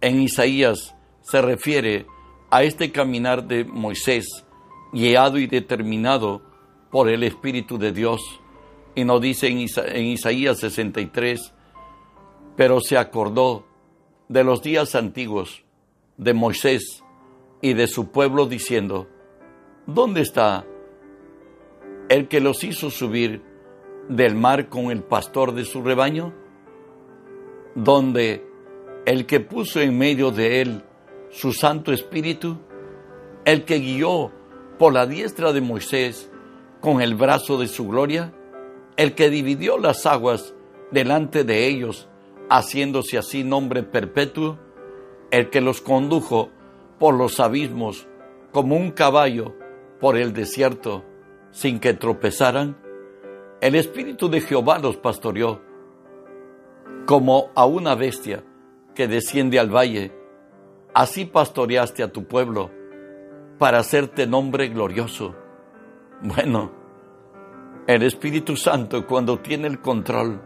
En 0.01 0.21
Isaías 0.23 0.95
se 1.23 1.43
refiere 1.43 2.07
a 2.51 2.63
este 2.63 2.91
caminar 2.91 3.45
de 3.45 3.65
Moisés, 3.65 4.45
guiado 4.93 5.39
y 5.39 5.47
determinado 5.47 6.43
por 6.91 7.09
el 7.09 7.23
Espíritu 7.23 7.79
de 7.79 7.93
Dios. 7.93 8.21
Y 8.95 9.05
nos 9.05 9.21
dice 9.21 9.49
en, 9.49 10.07
Isaías 10.07 10.59
63, 10.59 11.53
pero 12.57 12.81
se 12.81 12.99
acordó 12.99 13.65
de 14.29 14.45
los 14.45 14.63
días 14.63 14.95
antiguos 14.95 15.63
de 16.17 16.35
Moisés 16.35 17.03
y 17.63 17.75
de 17.75 17.87
su 17.87 18.11
pueblo 18.11 18.47
diciendo, 18.47 19.09
¿dónde 19.87 20.23
está 20.23 20.67
el 22.11 22.27
que 22.27 22.41
los 22.41 22.65
hizo 22.65 22.91
subir 22.91 23.41
del 24.09 24.35
mar 24.35 24.69
con 24.69 24.91
el 24.91 25.05
pastor 25.05 25.55
de 25.55 25.65
su 25.65 25.81
rebaño? 25.81 26.35
¿Dónde 27.77 28.45
el 29.07 29.27
que 29.27 29.39
puso 29.39 29.81
en 29.81 29.97
medio 29.97 30.33
de 30.33 30.61
él 30.61 30.83
su 31.31 31.53
Santo 31.53 31.93
Espíritu, 31.93 32.59
el 33.45 33.65
que 33.65 33.79
guió 33.79 34.33
por 34.77 34.93
la 34.93 35.07
diestra 35.07 35.53
de 35.53 35.61
Moisés 35.61 36.29
con 36.81 37.01
el 37.01 37.15
brazo 37.15 37.59
de 37.59 37.69
su 37.69 37.87
gloria, 37.87 38.35
el 38.97 39.15
que 39.15 39.31
dividió 39.31 39.79
las 39.79 40.05
aguas 40.05 40.53
delante 40.91 41.45
de 41.45 41.69
ellos, 41.69 42.09
haciéndose 42.49 43.19
así 43.19 43.45
nombre 43.45 43.85
perpetuo, 43.85 44.59
el 45.31 45.49
que 45.49 45.61
los 45.61 45.81
condujo 45.81 46.51
por 46.99 47.15
los 47.15 47.39
abismos 47.39 48.09
como 48.51 48.75
un 48.75 48.91
caballo 48.91 49.55
por 50.01 50.17
el 50.17 50.33
desierto 50.33 51.05
sin 51.51 51.81
que 51.81 51.95
tropezaran, 51.95 52.77
el 53.61 53.75
Espíritu 53.75 54.29
de 54.29 54.41
Jehová 54.41 54.79
los 54.79 54.97
pastoreó 54.97 55.61
como 57.07 57.51
a 57.55 57.67
una 57.67 57.95
bestia 57.95 58.45
que 58.95 59.09
desciende 59.09 59.59
al 59.59 59.75
valle 59.75 60.21
Así 60.93 61.25
pastoreaste 61.25 62.03
a 62.03 62.11
tu 62.11 62.25
pueblo 62.25 62.71
para 63.59 63.79
hacerte 63.79 64.27
nombre 64.27 64.69
glorioso. 64.69 65.37
Bueno, 66.21 66.73
el 67.87 68.03
Espíritu 68.03 68.57
Santo 68.57 69.07
cuando 69.07 69.39
tiene 69.39 69.69
el 69.69 69.81
control, 69.81 70.41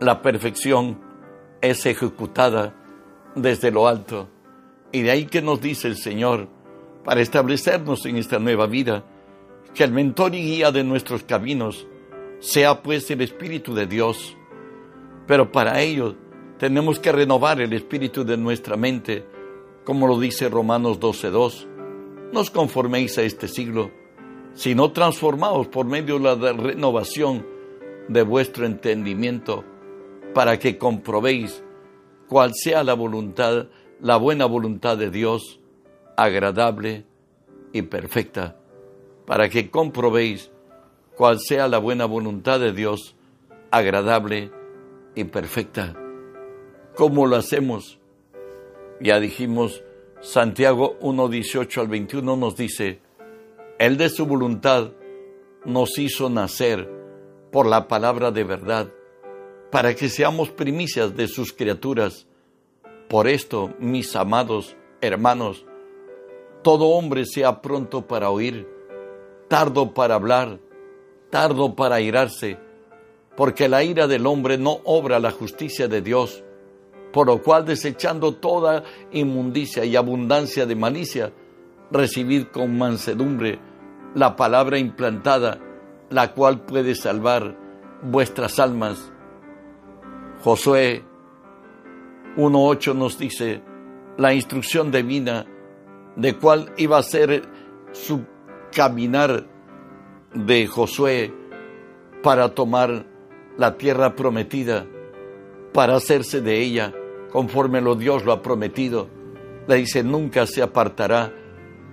la 0.00 0.20
perfección 0.20 1.00
es 1.62 1.86
ejecutada 1.86 2.74
desde 3.34 3.70
lo 3.70 3.88
alto. 3.88 4.28
Y 4.92 5.02
de 5.02 5.10
ahí 5.10 5.24
que 5.24 5.40
nos 5.40 5.60
dice 5.60 5.88
el 5.88 5.96
Señor, 5.96 6.48
para 7.02 7.22
establecernos 7.22 8.04
en 8.04 8.16
esta 8.16 8.38
nueva 8.38 8.66
vida, 8.66 9.04
que 9.76 9.84
el 9.84 9.92
mentor 9.92 10.34
y 10.34 10.42
guía 10.42 10.72
de 10.72 10.82
nuestros 10.82 11.22
caminos 11.22 11.86
sea 12.40 12.82
pues 12.82 13.08
el 13.10 13.20
Espíritu 13.20 13.74
de 13.74 13.86
Dios. 13.86 14.36
Pero 15.28 15.52
para 15.52 15.80
ello 15.80 16.16
tenemos 16.58 16.98
que 16.98 17.12
renovar 17.12 17.60
el 17.60 17.72
espíritu 17.72 18.24
de 18.24 18.36
nuestra 18.36 18.76
mente 18.76 19.24
como 19.86 20.08
lo 20.08 20.18
dice 20.18 20.48
Romanos 20.48 20.98
12.2, 20.98 21.68
no 22.32 22.40
os 22.40 22.50
conforméis 22.50 23.16
a 23.18 23.22
este 23.22 23.46
siglo, 23.46 23.92
sino 24.52 24.90
transformaos 24.90 25.68
por 25.68 25.86
medio 25.86 26.18
de 26.18 26.36
la 26.36 26.52
renovación 26.52 27.46
de 28.08 28.22
vuestro 28.22 28.66
entendimiento, 28.66 29.62
para 30.34 30.58
que 30.58 30.76
comprobéis 30.76 31.62
cuál 32.26 32.52
sea 32.52 32.82
la 32.82 32.94
voluntad, 32.94 33.68
la 34.00 34.16
buena 34.16 34.46
voluntad 34.46 34.98
de 34.98 35.10
Dios, 35.12 35.60
agradable 36.16 37.06
y 37.72 37.82
perfecta, 37.82 38.56
para 39.26 39.48
que 39.48 39.70
comprobéis 39.70 40.50
cuál 41.16 41.40
sea 41.40 41.68
la 41.68 41.78
buena 41.78 42.04
voluntad 42.04 42.60
de 42.60 42.72
Dios, 42.72 43.16
agradable 43.70 44.50
y 45.14 45.24
perfecta. 45.24 45.94
¿Cómo 46.94 47.26
lo 47.26 47.36
hacemos? 47.36 47.98
Ya 49.00 49.20
dijimos, 49.20 49.82
Santiago 50.20 50.96
1, 51.00 51.28
18 51.28 51.80
al 51.80 51.88
21 51.88 52.36
nos 52.36 52.56
dice, 52.56 53.00
Él 53.78 53.96
de 53.96 54.08
su 54.08 54.26
voluntad 54.26 54.92
nos 55.64 55.98
hizo 55.98 56.30
nacer 56.30 56.88
por 57.50 57.66
la 57.66 57.88
palabra 57.88 58.30
de 58.30 58.44
verdad, 58.44 58.88
para 59.70 59.94
que 59.94 60.08
seamos 60.08 60.50
primicias 60.50 61.16
de 61.16 61.28
sus 61.28 61.52
criaturas. 61.52 62.26
Por 63.08 63.28
esto, 63.28 63.74
mis 63.78 64.16
amados 64.16 64.76
hermanos, 65.00 65.66
todo 66.62 66.88
hombre 66.88 67.26
sea 67.26 67.60
pronto 67.62 68.06
para 68.06 68.30
oír, 68.30 68.66
tardo 69.48 69.94
para 69.94 70.14
hablar, 70.14 70.58
tardo 71.30 71.74
para 71.74 72.00
irarse, 72.00 72.58
porque 73.36 73.68
la 73.68 73.84
ira 73.84 74.06
del 74.06 74.26
hombre 74.26 74.58
no 74.58 74.80
obra 74.84 75.18
la 75.18 75.30
justicia 75.30 75.88
de 75.88 76.02
Dios, 76.02 76.42
por 77.12 77.26
lo 77.26 77.42
cual 77.42 77.64
desechando 77.64 78.32
toda 78.32 78.84
inmundicia 79.12 79.84
y 79.84 79.96
abundancia 79.96 80.66
de 80.66 80.74
malicia, 80.74 81.32
recibid 81.90 82.46
con 82.46 82.76
mansedumbre 82.76 83.58
la 84.14 84.36
palabra 84.36 84.78
implantada, 84.78 85.58
la 86.10 86.32
cual 86.32 86.62
puede 86.62 86.94
salvar 86.94 87.56
vuestras 88.02 88.58
almas. 88.58 89.12
Josué 90.42 91.04
1.8 92.36 92.94
nos 92.94 93.18
dice 93.18 93.62
la 94.16 94.34
instrucción 94.34 94.90
divina 94.90 95.46
de 96.16 96.34
cuál 96.36 96.72
iba 96.76 96.98
a 96.98 97.02
ser 97.02 97.42
su 97.92 98.24
caminar 98.76 99.46
de 100.34 100.66
Josué 100.66 101.32
para 102.22 102.54
tomar 102.54 103.06
la 103.56 103.78
tierra 103.78 104.14
prometida, 104.14 104.86
para 105.72 105.96
hacerse 105.96 106.42
de 106.42 106.60
ella 106.60 106.92
conforme 107.32 107.80
lo 107.80 107.94
Dios 107.94 108.26
lo 108.26 108.32
ha 108.32 108.42
prometido. 108.42 109.08
Le 109.66 109.76
dice, 109.76 110.04
nunca 110.04 110.46
se 110.46 110.60
apartará 110.60 111.32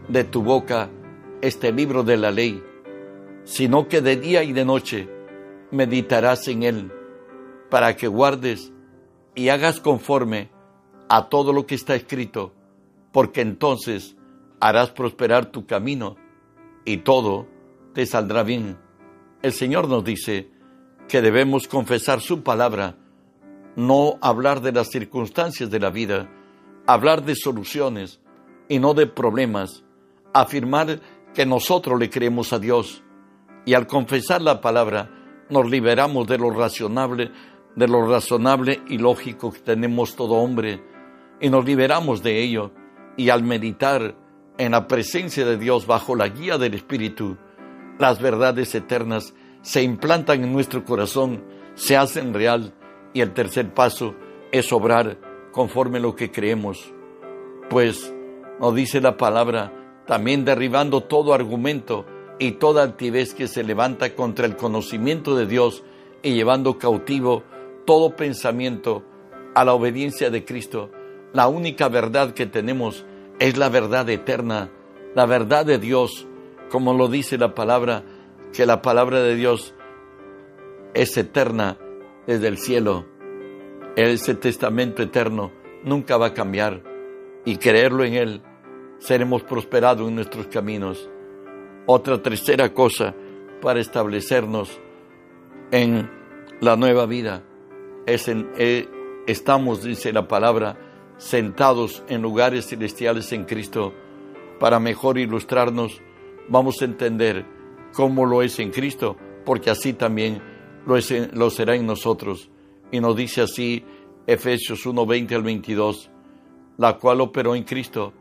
de 0.10 0.26
tu 0.26 0.44
boca 0.44 0.90
este 1.42 1.72
libro 1.72 2.04
de 2.04 2.18
la 2.18 2.32
ley, 2.32 2.62
sino 3.46 3.88
que 3.88 4.02
de 4.02 4.18
día 4.18 4.44
y 4.44 4.52
de 4.52 4.66
noche 4.66 5.08
meditarás 5.72 6.50
en 6.50 6.64
él, 6.64 6.92
para 7.70 7.96
que 7.96 8.08
guardes 8.10 8.74
y 9.36 9.48
hagas 9.48 9.80
conforme 9.80 10.52
a 11.08 11.30
todo 11.30 11.54
lo 11.54 11.66
que 11.66 11.76
está 11.76 11.96
escrito, 11.96 12.52
porque 13.14 13.40
entonces 13.40 14.18
harás 14.60 14.90
prosperar 14.90 15.46
tu 15.46 15.66
camino 15.66 16.18
y 16.86 16.98
todo 16.98 17.48
te 17.94 18.06
saldrá 18.06 18.44
bien. 18.44 18.78
El 19.42 19.54
Señor 19.54 19.88
nos 19.88 20.04
dice 20.04 20.52
que 21.08 21.22
debemos 21.22 21.68
confesar 21.68 22.22
su 22.22 22.44
palabra, 22.44 22.98
no 23.76 24.18
hablar 24.22 24.62
de 24.62 24.72
las 24.72 24.90
circunstancias 24.90 25.70
de 25.70 25.80
la 25.80 25.90
vida, 25.90 26.30
hablar 26.86 27.24
de 27.24 27.36
soluciones 27.36 28.22
y 28.70 28.80
no 28.80 28.94
de 28.94 29.08
problemas, 29.08 29.84
afirmar 30.34 31.00
que 31.34 31.46
nosotros 31.46 32.00
le 32.00 32.10
creemos 32.10 32.54
a 32.54 32.60
Dios 32.60 33.04
y 33.66 33.74
al 33.74 33.88
confesar 33.88 34.42
la 34.42 34.62
palabra 34.62 35.10
nos 35.50 35.70
liberamos 35.70 36.28
de 36.28 36.38
lo 36.38 36.52
razonable, 36.52 37.32
de 37.76 37.88
lo 37.88 38.06
razonable 38.08 38.82
y 38.88 38.98
lógico 38.98 39.52
que 39.52 39.60
tenemos 39.60 40.16
todo 40.16 40.36
hombre 40.36 40.84
y 41.40 41.50
nos 41.50 41.66
liberamos 41.66 42.24
de 42.24 42.42
ello 42.42 42.72
y 43.18 43.30
al 43.30 43.44
meditar 43.44 44.16
en 44.58 44.72
la 44.72 44.88
presencia 44.88 45.46
de 45.46 45.58
Dios 45.58 45.88
bajo 45.88 46.16
la 46.16 46.28
guía 46.28 46.58
del 46.58 46.74
Espíritu, 46.74 47.38
las 48.00 48.22
verdades 48.22 48.74
eternas 48.76 49.34
se 49.62 49.82
implantan 49.82 50.44
en 50.44 50.54
nuestro 50.54 50.84
corazón, 50.84 51.44
se 51.76 51.98
hacen 51.98 52.34
real 52.34 52.74
y 53.14 53.22
el 53.22 53.34
tercer 53.34 53.74
paso 53.74 54.16
es 54.52 54.72
obrar 54.72 55.18
conforme 55.52 56.00
lo 56.00 56.16
que 56.16 56.32
creemos. 56.32 56.94
Pues 57.70 58.14
nos 58.60 58.76
dice 58.76 59.02
la 59.02 59.18
palabra, 59.18 59.72
también 60.06 60.46
derribando 60.46 61.02
todo 61.02 61.34
argumento 61.34 62.06
y 62.40 62.54
toda 62.54 62.84
altivez 62.84 63.34
que 63.34 63.48
se 63.48 63.64
levanta 63.64 64.16
contra 64.16 64.46
el 64.46 64.56
conocimiento 64.56 65.36
de 65.36 65.46
Dios 65.46 65.84
y 66.22 66.34
llevando 66.34 66.78
cautivo 66.78 67.44
todo 67.86 68.16
pensamiento 68.16 69.04
a 69.56 69.64
la 69.64 69.74
obediencia 69.74 70.30
de 70.30 70.46
Cristo. 70.46 70.92
La 71.32 71.48
única 71.48 71.90
verdad 71.90 72.34
que 72.34 72.46
tenemos 72.46 73.06
es 73.44 73.58
la 73.58 73.68
verdad 73.68 74.10
eterna, 74.10 74.70
la 75.16 75.26
verdad 75.26 75.66
de 75.66 75.78
Dios, 75.78 76.26
como 76.70 76.94
lo 76.94 77.10
dice 77.10 77.38
la 77.38 77.54
palabra, 77.54 78.02
que 78.54 78.66
la 78.66 78.82
palabra 78.82 79.22
de 79.22 79.36
Dios 79.36 79.76
es 80.94 81.18
eterna 81.18 81.78
desde 82.26 82.48
el 82.48 82.58
cielo. 82.58 83.06
Ese 83.98 84.36
testamento 84.36 85.04
eterno 85.04 85.52
nunca 85.84 86.16
va 86.16 86.28
a 86.28 86.34
cambiar 86.34 86.84
y 87.44 87.58
creerlo 87.58 88.06
en 88.06 88.14
Él, 88.14 88.42
seremos 89.00 89.44
prosperados 89.44 90.08
en 90.08 90.16
nuestros 90.16 90.48
caminos. 90.48 91.10
Otra 91.86 92.22
tercera 92.22 92.74
cosa 92.74 93.14
para 93.62 93.82
establecernos 93.82 94.80
en 95.70 96.10
la 96.62 96.78
nueva 96.78 97.06
vida 97.08 97.44
es 98.06 98.30
en, 98.30 98.50
eh, 98.58 98.88
estamos, 99.28 99.84
dice 99.84 100.14
la 100.14 100.30
palabra, 100.30 100.78
sentados 101.24 102.04
en 102.10 102.22
lugares 102.22 102.68
celestiales 102.68 103.32
en 103.32 103.46
Cristo. 103.46 103.94
Para 104.60 104.80
mejor 104.80 105.18
ilustrarnos, 105.18 106.02
vamos 106.50 106.82
a 106.82 106.86
entender 106.86 107.46
cómo 107.94 108.26
lo 108.26 108.42
es 108.42 108.60
en 108.60 108.72
Cristo, 108.72 109.16
porque 109.46 109.70
así 109.70 109.94
también 109.94 110.42
lo, 110.86 110.98
es 110.98 111.34
lo 111.34 111.50
será 111.50 111.76
en 111.76 111.86
nosotros. 111.86 112.50
Y 112.92 113.00
nos 113.00 113.16
dice 113.16 113.42
así 113.42 113.86
Efesios 114.28 114.86
1, 114.86 115.06
20 115.06 115.36
al 115.36 115.44
22, 115.44 116.10
la 116.78 116.98
cual 116.98 117.22
operó 117.22 117.56
en 117.56 117.64
Cristo, 117.64 118.14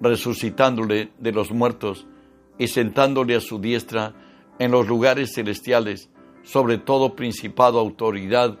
resucitándole 0.00 1.10
de 1.18 1.32
los 1.32 1.50
muertos 1.50 2.06
y 2.58 2.68
sentándole 2.68 3.34
a 3.34 3.40
su 3.40 3.58
diestra 3.58 4.14
en 4.60 4.70
los 4.70 4.86
lugares 4.86 5.32
celestiales, 5.34 6.10
sobre 6.44 6.78
todo 6.78 7.16
principado, 7.16 7.80
autoridad 7.80 8.56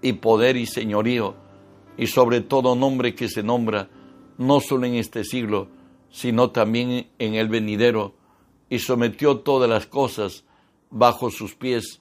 y 0.00 0.12
poder 0.14 0.56
y 0.56 0.66
señorío 0.66 1.43
y 1.96 2.06
sobre 2.06 2.40
todo 2.40 2.74
nombre 2.74 3.14
que 3.14 3.28
se 3.28 3.42
nombra, 3.42 3.88
no 4.38 4.60
solo 4.60 4.86
en 4.86 4.94
este 4.94 5.24
siglo, 5.24 5.68
sino 6.10 6.50
también 6.50 7.08
en 7.18 7.34
el 7.34 7.48
venidero, 7.48 8.14
y 8.68 8.78
sometió 8.78 9.40
todas 9.40 9.68
las 9.68 9.86
cosas 9.86 10.44
bajo 10.90 11.30
sus 11.30 11.54
pies, 11.54 12.00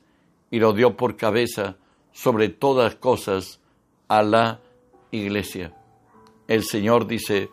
y 0.49 0.59
lo 0.59 0.73
dio 0.73 0.95
por 0.95 1.15
cabeza 1.15 1.77
sobre 2.11 2.49
todas 2.49 2.95
cosas 2.95 3.59
a 4.07 4.21
la 4.23 4.59
iglesia. 5.11 5.75
El 6.47 6.63
Señor 6.63 7.07
dice 7.07 7.49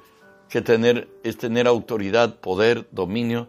que 0.49 0.61
tener 0.61 1.09
es 1.23 1.39
tener 1.39 1.67
autoridad, 1.67 2.41
poder, 2.41 2.89
dominio 2.91 3.49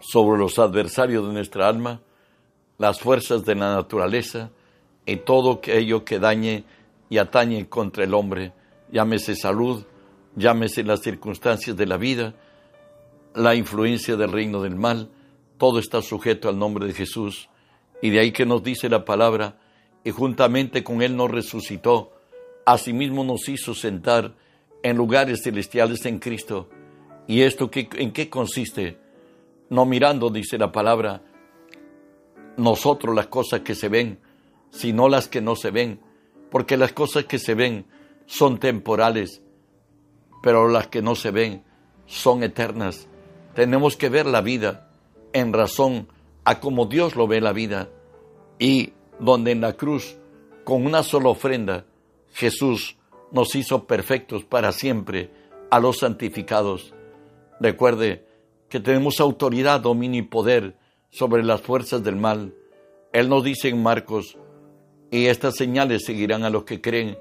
sobre 0.00 0.38
los 0.38 0.58
adversarios 0.58 1.26
de 1.26 1.32
nuestra 1.32 1.68
alma, 1.68 2.00
las 2.78 3.00
fuerzas 3.00 3.44
de 3.44 3.54
la 3.54 3.74
naturaleza, 3.74 4.50
y 5.06 5.16
todo 5.16 5.52
aquello 5.52 6.04
que 6.04 6.18
dañe 6.18 6.64
y 7.08 7.18
atañe 7.18 7.68
contra 7.68 8.04
el 8.04 8.14
hombre, 8.14 8.52
llámese 8.90 9.36
salud, 9.36 9.84
llámese 10.36 10.82
las 10.82 11.00
circunstancias 11.00 11.76
de 11.76 11.86
la 11.86 11.96
vida, 11.96 12.34
la 13.34 13.54
influencia 13.54 14.16
del 14.16 14.32
reino 14.32 14.62
del 14.62 14.76
mal, 14.76 15.10
todo 15.58 15.78
está 15.78 16.02
sujeto 16.02 16.48
al 16.48 16.58
nombre 16.58 16.86
de 16.86 16.92
Jesús. 16.92 17.48
Y 18.00 18.10
de 18.10 18.20
ahí 18.20 18.32
que 18.32 18.46
nos 18.46 18.62
dice 18.62 18.88
la 18.88 19.04
palabra, 19.04 19.58
y 20.04 20.10
juntamente 20.10 20.82
con 20.82 21.02
Él 21.02 21.16
nos 21.16 21.30
resucitó, 21.30 22.12
asimismo 22.66 23.24
nos 23.24 23.48
hizo 23.48 23.74
sentar 23.74 24.34
en 24.82 24.96
lugares 24.96 25.42
celestiales 25.44 26.04
en 26.06 26.18
Cristo. 26.18 26.68
¿Y 27.26 27.42
esto 27.42 27.70
qué, 27.70 27.88
en 27.94 28.12
qué 28.12 28.28
consiste? 28.28 28.98
No 29.70 29.86
mirando, 29.86 30.30
dice 30.30 30.58
la 30.58 30.72
palabra, 30.72 31.22
nosotros 32.56 33.14
las 33.14 33.28
cosas 33.28 33.60
que 33.60 33.74
se 33.74 33.88
ven, 33.88 34.18
sino 34.72 35.08
las 35.08 35.28
que 35.28 35.40
no 35.40 35.54
se 35.54 35.70
ven, 35.70 36.00
porque 36.50 36.76
las 36.76 36.92
cosas 36.92 37.26
que 37.26 37.38
se 37.38 37.54
ven 37.54 37.86
son 38.26 38.58
temporales, 38.58 39.42
pero 40.42 40.68
las 40.68 40.88
que 40.88 41.02
no 41.02 41.14
se 41.14 41.30
ven 41.30 41.62
son 42.06 42.42
eternas. 42.42 43.06
Tenemos 43.54 43.96
que 43.96 44.08
ver 44.08 44.26
la 44.26 44.40
vida 44.40 44.90
en 45.32 45.52
razón 45.52 46.08
a 46.44 46.58
como 46.58 46.86
Dios 46.86 47.14
lo 47.14 47.28
ve 47.28 47.40
la 47.40 47.52
vida 47.52 47.88
y 48.58 48.92
donde 49.20 49.52
en 49.52 49.60
la 49.60 49.74
cruz, 49.74 50.16
con 50.64 50.84
una 50.84 51.02
sola 51.02 51.28
ofrenda, 51.28 51.84
Jesús 52.32 52.96
nos 53.30 53.54
hizo 53.54 53.86
perfectos 53.86 54.44
para 54.44 54.72
siempre 54.72 55.30
a 55.70 55.80
los 55.80 55.98
santificados. 55.98 56.94
Recuerde 57.60 58.26
que 58.68 58.80
tenemos 58.80 59.20
autoridad, 59.20 59.80
dominio 59.80 60.20
y 60.20 60.26
poder 60.26 60.76
sobre 61.10 61.44
las 61.44 61.60
fuerzas 61.60 62.02
del 62.02 62.16
mal. 62.16 62.54
Él 63.12 63.28
nos 63.28 63.44
dice 63.44 63.68
en 63.68 63.82
Marcos 63.82 64.38
y 65.12 65.26
estas 65.26 65.56
señales 65.56 66.06
seguirán 66.06 66.42
a 66.42 66.50
los 66.50 66.64
que 66.64 66.80
creen. 66.80 67.18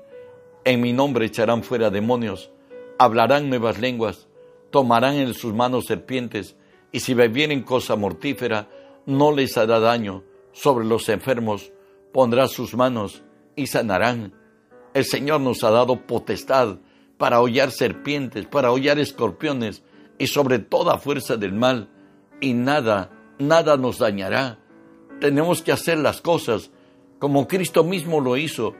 En 0.64 0.80
mi 0.80 0.94
nombre 0.94 1.26
echarán 1.26 1.62
fuera 1.62 1.90
demonios, 1.90 2.50
hablarán 2.98 3.50
nuevas 3.50 3.80
lenguas, 3.80 4.30
tomarán 4.72 5.16
en 5.16 5.34
sus 5.34 5.54
manos 5.54 5.86
serpientes, 5.88 6.56
y 6.94 7.02
si 7.02 7.14
bebieren 7.14 7.64
cosa 7.64 7.98
mortífera, 7.98 8.70
no 9.06 9.34
les 9.34 9.58
hará 9.58 9.80
daño. 9.80 10.24
Sobre 10.54 10.86
los 10.86 11.10
enfermos 11.10 11.74
pondrá 12.14 12.48
sus 12.48 12.76
manos 12.76 13.24
y 13.58 13.68
sanarán. 13.68 14.34
El 14.94 15.04
Señor 15.04 15.42
nos 15.42 15.64
ha 15.66 15.72
dado 15.72 16.08
potestad 16.08 16.78
para 17.18 17.42
hollar 17.42 17.72
serpientes, 17.72 18.46
para 18.46 18.72
hollar 18.72 19.00
escorpiones 19.00 19.84
y 20.18 20.28
sobre 20.28 20.60
toda 20.60 20.98
fuerza 20.98 21.36
del 21.36 21.54
mal, 21.54 21.90
y 22.40 22.54
nada, 22.54 23.12
nada 23.38 23.76
nos 23.76 24.00
dañará. 24.00 24.60
Tenemos 25.20 25.62
que 25.62 25.74
hacer 25.74 25.98
las 25.98 26.22
cosas 26.22 26.72
como 27.22 27.48
Cristo 27.48 27.84
mismo 27.84 28.20
lo 28.20 28.36
hizo. 28.36 28.74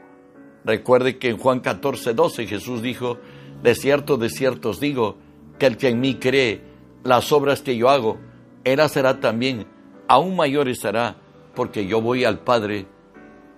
Recuerde 0.64 1.16
que 1.16 1.28
en 1.28 1.38
Juan 1.38 1.60
14, 1.60 2.12
12 2.12 2.48
Jesús 2.48 2.82
dijo, 2.82 3.18
de 3.62 3.76
cierto, 3.76 4.16
de 4.16 4.28
cierto 4.28 4.70
os 4.70 4.80
digo, 4.80 5.16
que 5.60 5.66
el 5.66 5.76
que 5.76 5.90
en 5.90 6.00
mí 6.00 6.16
cree, 6.16 6.60
las 7.04 7.30
obras 7.30 7.62
que 7.62 7.76
yo 7.76 7.88
hago, 7.88 8.18
Él 8.64 8.80
hará 8.80 9.20
también, 9.20 9.68
aún 10.08 10.34
mayores 10.34 10.84
hará, 10.84 11.18
porque 11.54 11.86
yo 11.86 12.00
voy 12.02 12.24
al 12.24 12.40
Padre 12.40 12.86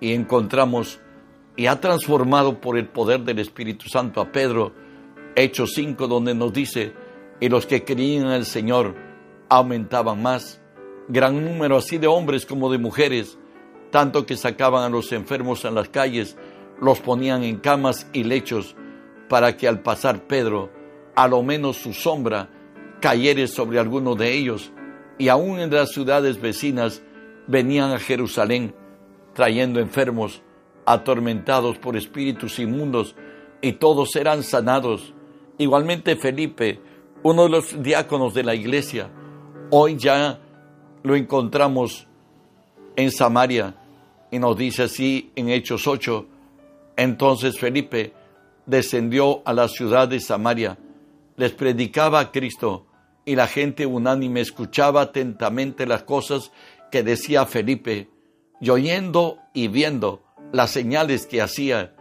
y 0.00 0.12
encontramos 0.12 1.00
y 1.56 1.64
ha 1.64 1.80
transformado 1.80 2.60
por 2.60 2.76
el 2.76 2.86
poder 2.86 3.20
del 3.22 3.38
Espíritu 3.38 3.88
Santo 3.88 4.20
a 4.20 4.32
Pedro, 4.32 4.74
Hechos 5.34 5.72
5, 5.76 6.06
donde 6.08 6.34
nos 6.34 6.52
dice, 6.52 6.92
y 7.40 7.48
los 7.48 7.64
que 7.64 7.84
creían 7.84 8.26
el 8.26 8.44
Señor 8.44 8.94
aumentaban 9.48 10.20
más, 10.20 10.60
gran 11.08 11.42
número 11.42 11.78
así 11.78 11.96
de 11.96 12.06
hombres 12.06 12.44
como 12.44 12.70
de 12.70 12.76
mujeres, 12.76 13.38
tanto 13.94 14.26
que 14.26 14.36
sacaban 14.36 14.82
a 14.82 14.88
los 14.88 15.12
enfermos 15.12 15.64
en 15.64 15.76
las 15.76 15.88
calles, 15.88 16.36
los 16.80 16.98
ponían 16.98 17.44
en 17.44 17.58
camas 17.58 18.08
y 18.12 18.24
lechos, 18.24 18.74
para 19.28 19.56
que 19.56 19.68
al 19.68 19.82
pasar 19.82 20.26
Pedro, 20.26 20.72
a 21.14 21.28
lo 21.28 21.44
menos 21.44 21.76
su 21.76 21.92
sombra 21.92 22.50
cayere 23.00 23.46
sobre 23.46 23.78
alguno 23.78 24.16
de 24.16 24.32
ellos, 24.32 24.72
y 25.16 25.28
aún 25.28 25.60
en 25.60 25.72
las 25.72 25.92
ciudades 25.92 26.40
vecinas 26.40 27.04
venían 27.46 27.92
a 27.92 28.00
Jerusalén, 28.00 28.74
trayendo 29.32 29.78
enfermos, 29.78 30.42
atormentados 30.86 31.78
por 31.78 31.96
espíritus 31.96 32.58
inmundos, 32.58 33.14
y 33.62 33.74
todos 33.74 34.16
eran 34.16 34.42
sanados. 34.42 35.14
Igualmente 35.56 36.16
Felipe, 36.16 36.80
uno 37.22 37.44
de 37.44 37.48
los 37.48 37.80
diáconos 37.80 38.34
de 38.34 38.42
la 38.42 38.56
iglesia, 38.56 39.08
hoy 39.70 39.96
ya 39.96 40.40
lo 41.04 41.14
encontramos 41.14 42.08
en 42.96 43.12
Samaria, 43.12 43.76
y 44.30 44.38
nos 44.38 44.56
dice 44.56 44.84
así 44.84 45.30
en 45.36 45.48
Hechos 45.48 45.86
8, 45.86 46.26
entonces 46.96 47.58
Felipe 47.58 48.12
descendió 48.66 49.42
a 49.44 49.52
la 49.52 49.68
ciudad 49.68 50.08
de 50.08 50.20
Samaria, 50.20 50.78
les 51.36 51.52
predicaba 51.52 52.20
a 52.20 52.32
Cristo, 52.32 52.86
y 53.24 53.36
la 53.36 53.46
gente 53.46 53.86
unánime 53.86 54.40
escuchaba 54.40 55.02
atentamente 55.02 55.86
las 55.86 56.02
cosas 56.02 56.52
que 56.90 57.02
decía 57.02 57.46
Felipe, 57.46 58.08
y 58.60 58.70
oyendo 58.70 59.38
y 59.52 59.68
viendo 59.68 60.22
las 60.52 60.70
señales 60.70 61.26
que 61.26 61.42
hacía, 61.42 61.94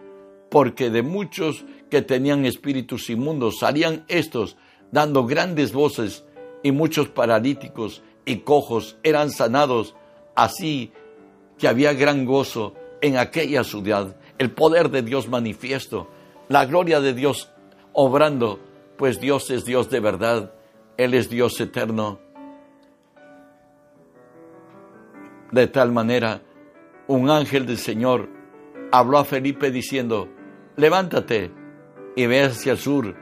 porque 0.49 0.89
de 0.89 1.01
muchos 1.01 1.65
que 1.89 2.01
tenían 2.01 2.45
espíritus 2.45 3.09
inmundos 3.09 3.59
salían 3.59 4.05
estos 4.07 4.57
dando 4.91 5.25
grandes 5.25 5.73
voces, 5.73 6.25
y 6.61 6.71
muchos 6.71 7.09
paralíticos 7.09 8.01
y 8.25 8.37
cojos 8.37 8.97
eran 9.03 9.31
sanados, 9.31 9.95
así 10.35 10.93
que 11.63 11.69
había 11.69 11.93
gran 11.93 12.25
gozo 12.25 12.73
en 12.99 13.15
aquella 13.15 13.63
ciudad, 13.63 14.17
el 14.37 14.51
poder 14.51 14.89
de 14.89 15.01
Dios 15.01 15.29
manifiesto, 15.29 16.09
la 16.49 16.65
gloria 16.65 16.99
de 16.99 17.13
Dios 17.13 17.53
obrando, 17.93 18.59
pues 18.97 19.21
Dios 19.21 19.49
es 19.49 19.63
Dios 19.63 19.89
de 19.89 20.01
verdad, 20.01 20.53
Él 20.97 21.13
es 21.13 21.29
Dios 21.29 21.57
eterno. 21.61 22.19
De 25.53 25.67
tal 25.67 25.93
manera, 25.93 26.41
un 27.07 27.29
ángel 27.29 27.65
del 27.65 27.77
Señor 27.77 28.27
habló 28.91 29.19
a 29.19 29.23
Felipe 29.23 29.71
diciendo, 29.71 30.27
levántate 30.75 31.49
y 32.17 32.25
ve 32.25 32.43
hacia 32.43 32.73
el 32.73 32.77
sur, 32.77 33.15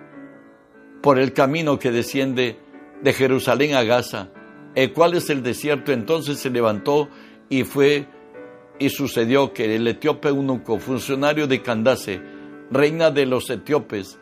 por 1.04 1.20
el 1.20 1.32
camino 1.34 1.78
que 1.78 1.92
desciende 1.92 2.58
de 3.04 3.14
Jerusalén 3.14 3.76
a 3.76 3.84
Gaza, 3.84 4.30
el 4.74 4.94
cual 4.94 5.14
es 5.14 5.30
el 5.30 5.44
desierto. 5.44 5.92
Entonces 5.92 6.40
se 6.40 6.50
levantó 6.50 7.08
y 7.50 7.66
fue, 7.66 8.08
y 8.82 8.90
sucedió 8.90 9.54
que 9.54 9.76
el 9.76 9.88
etíope 9.88 10.30
eunuco, 10.30 10.80
funcionario 10.80 11.46
de 11.46 11.62
Candace, 11.62 12.20
reina 12.72 13.12
de 13.12 13.28
los 13.28 13.48
etíopes, 13.52 14.18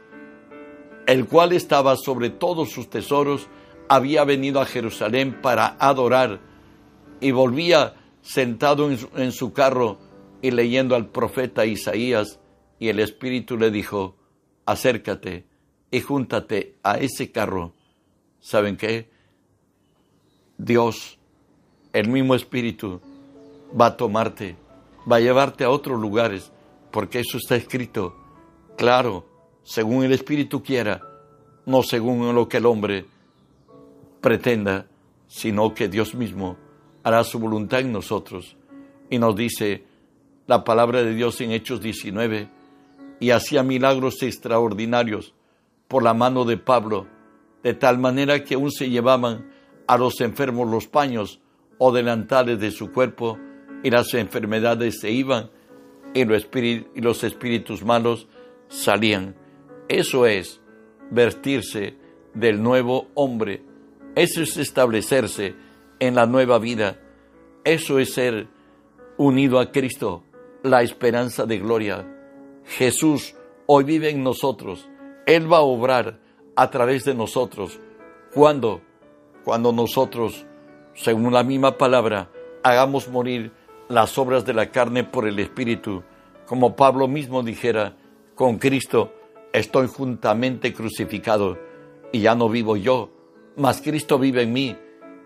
el 1.07 1.27
cual 1.27 1.53
estaba 1.53 1.95
sobre 1.95 2.29
todos 2.29 2.69
sus 2.69 2.89
tesoros, 2.89 3.47
había 3.87 4.25
venido 4.25 4.59
a 4.59 4.65
Jerusalén 4.65 5.39
para 5.41 5.77
adorar 5.79 6.41
y 7.21 7.31
volvía 7.31 7.95
sentado 8.21 8.91
en 8.91 9.31
su, 9.31 9.53
carro 9.53 9.97
y 10.41 10.51
leyendo 10.51 10.93
al 10.97 11.07
profeta 11.07 11.65
Isaías, 11.65 12.41
y 12.79 12.89
el 12.89 12.99
Espíritu 12.99 13.55
le 13.55 13.71
dijo, 13.71 14.17
acércate 14.65 15.45
y 15.89 16.01
júntate 16.01 16.75
a 16.83 16.97
ese 16.97 17.31
carro. 17.31 17.75
¿Saben 18.41 18.75
qué? 18.75 19.09
Dios, 20.57 21.17
el 21.93 22.09
mismo 22.09 22.35
Espíritu, 22.35 22.99
va 23.79 23.87
a 23.87 23.97
tomarte, 23.97 24.55
va 25.09 25.17
a 25.17 25.19
llevarte 25.19 25.63
a 25.63 25.69
otros 25.69 25.99
lugares, 25.99 26.51
porque 26.91 27.19
eso 27.19 27.37
está 27.37 27.55
escrito, 27.55 28.15
claro, 28.77 29.25
según 29.63 30.03
el 30.03 30.11
Espíritu 30.11 30.63
quiera, 30.63 31.01
no 31.65 31.83
según 31.83 32.33
lo 32.33 32.47
que 32.47 32.57
el 32.57 32.65
hombre 32.65 33.05
pretenda, 34.21 34.87
sino 35.27 35.73
que 35.73 35.87
Dios 35.87 36.15
mismo 36.15 36.57
hará 37.03 37.23
su 37.23 37.39
voluntad 37.39 37.81
en 37.81 37.91
nosotros. 37.91 38.57
Y 39.09 39.19
nos 39.19 39.35
dice 39.35 39.83
la 40.47 40.63
palabra 40.63 41.03
de 41.03 41.13
Dios 41.13 41.39
en 41.41 41.51
Hechos 41.51 41.81
19, 41.81 42.49
y 43.19 43.31
hacía 43.31 43.63
milagros 43.63 44.23
extraordinarios 44.23 45.33
por 45.87 46.03
la 46.03 46.13
mano 46.13 46.45
de 46.45 46.57
Pablo, 46.57 47.07
de 47.63 47.73
tal 47.73 47.99
manera 47.99 48.43
que 48.43 48.55
aún 48.55 48.71
se 48.71 48.89
llevaban 48.89 49.51
a 49.87 49.97
los 49.97 50.21
enfermos 50.21 50.69
los 50.69 50.87
paños 50.87 51.39
o 51.77 51.91
delantales 51.91 52.59
de 52.59 52.71
su 52.71 52.91
cuerpo, 52.91 53.37
y 53.83 53.89
las 53.89 54.13
enfermedades 54.13 54.99
se 54.99 55.11
iban, 55.11 55.49
y 56.13 56.25
los 56.25 57.23
espíritus 57.23 57.83
malos 57.83 58.27
salían. 58.67 59.35
Eso 59.87 60.25
es 60.25 60.61
vestirse 61.11 61.95
del 62.33 62.61
nuevo 62.61 63.07
hombre. 63.13 63.63
Eso 64.15 64.41
es 64.41 64.57
establecerse 64.57 65.55
en 65.99 66.15
la 66.15 66.25
nueva 66.25 66.59
vida. 66.59 66.99
Eso 67.63 67.99
es 67.99 68.13
ser 68.13 68.47
unido 69.17 69.59
a 69.59 69.71
Cristo, 69.71 70.23
la 70.63 70.81
esperanza 70.81 71.45
de 71.45 71.59
gloria. 71.59 72.07
Jesús 72.65 73.35
hoy 73.65 73.83
vive 73.83 74.09
en 74.09 74.23
nosotros. 74.23 74.89
Él 75.25 75.51
va 75.51 75.57
a 75.57 75.61
obrar 75.61 76.19
a 76.55 76.69
través 76.69 77.03
de 77.05 77.13
nosotros. 77.13 77.79
¿Cuándo? 78.33 78.81
Cuando 79.43 79.71
nosotros, 79.71 80.45
según 80.93 81.33
la 81.33 81.43
misma 81.43 81.77
palabra, 81.77 82.29
hagamos 82.63 83.07
morir 83.09 83.51
las 83.89 84.17
obras 84.17 84.45
de 84.45 84.53
la 84.53 84.69
carne 84.69 85.03
por 85.03 85.27
el 85.27 85.39
Espíritu. 85.39 86.03
Como 86.45 86.75
Pablo 86.75 87.07
mismo 87.07 87.43
dijera, 87.43 87.97
con 88.35 88.57
Cristo 88.57 89.13
estoy 89.51 89.87
juntamente 89.87 90.73
crucificado 90.73 91.57
y 92.11 92.21
ya 92.21 92.35
no 92.35 92.49
vivo 92.49 92.77
yo, 92.77 93.09
mas 93.57 93.81
Cristo 93.81 94.17
vive 94.17 94.43
en 94.43 94.53
mí 94.53 94.77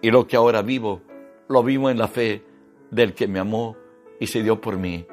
y 0.01 0.11
lo 0.11 0.25
que 0.27 0.37
ahora 0.37 0.61
vivo, 0.61 1.01
lo 1.49 1.61
vivo 1.61 1.89
en 1.89 1.97
la 1.97 2.07
fe 2.07 2.43
del 2.89 3.13
que 3.13 3.27
me 3.27 3.39
amó 3.39 3.77
y 4.19 4.27
se 4.27 4.41
dio 4.41 4.59
por 4.61 4.77
mí. 4.77 5.05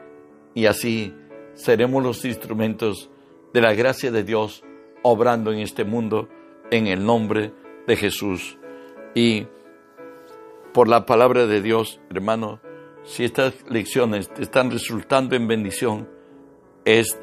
Y 0.55 0.67
así 0.67 1.15
seremos 1.55 2.03
los 2.03 2.25
instrumentos 2.25 3.11
de 3.53 3.61
la 3.61 3.75
gracia 3.75 4.11
de 4.13 4.23
Dios 4.23 4.63
obrando 5.03 5.53
en 5.53 5.59
este 5.59 5.85
mundo 5.85 6.29
en 6.71 6.87
el 6.87 7.05
nombre 7.05 7.53
de 7.87 7.97
Jesús. 7.97 8.59
Y 9.15 9.47
por 10.73 10.87
la 10.89 11.05
palabra 11.05 11.47
de 11.47 11.61
Dios, 11.61 12.01
hermano, 12.11 12.61
si 13.05 13.25
estas 13.25 13.55
lecciones 13.69 14.29
te 14.29 14.43
están 14.43 14.71
resultando 14.71 15.37
en 15.37 15.49
bendición, 15.49 16.09
es 16.85 17.19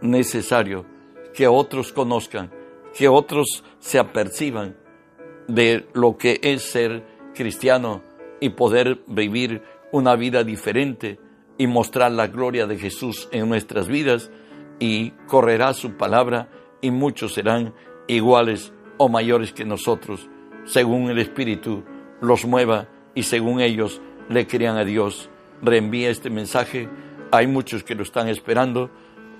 necesario 0.00 0.86
que 1.34 1.46
otros 1.46 1.92
conozcan, 1.92 2.50
que 2.96 3.08
otros 3.08 3.64
se 3.78 3.98
aperciban 3.98 4.76
de 5.46 5.86
lo 5.94 6.16
que 6.16 6.40
es 6.42 6.62
ser 6.62 7.04
cristiano 7.34 8.02
y 8.40 8.50
poder 8.50 9.00
vivir 9.06 9.62
una 9.92 10.16
vida 10.16 10.44
diferente 10.44 11.18
y 11.56 11.66
mostrar 11.66 12.12
la 12.12 12.26
gloria 12.26 12.66
de 12.66 12.78
Jesús 12.78 13.28
en 13.32 13.48
nuestras 13.48 13.88
vidas 13.88 14.30
y 14.78 15.10
correrá 15.26 15.74
su 15.74 15.96
palabra 15.96 16.48
y 16.80 16.90
muchos 16.90 17.34
serán 17.34 17.74
iguales 18.06 18.72
o 18.96 19.08
mayores 19.08 19.52
que 19.52 19.64
nosotros, 19.64 20.28
según 20.64 21.10
el 21.10 21.18
Espíritu 21.18 21.84
los 22.20 22.44
mueva 22.44 22.88
y 23.14 23.24
según 23.24 23.60
ellos 23.60 24.00
le 24.28 24.46
crean 24.46 24.76
a 24.76 24.84
Dios. 24.84 25.28
Reenvía 25.62 26.10
este 26.10 26.30
mensaje, 26.30 26.88
hay 27.30 27.46
muchos 27.46 27.82
que 27.82 27.94
lo 27.94 28.02
están 28.02 28.28
esperando, 28.28 28.90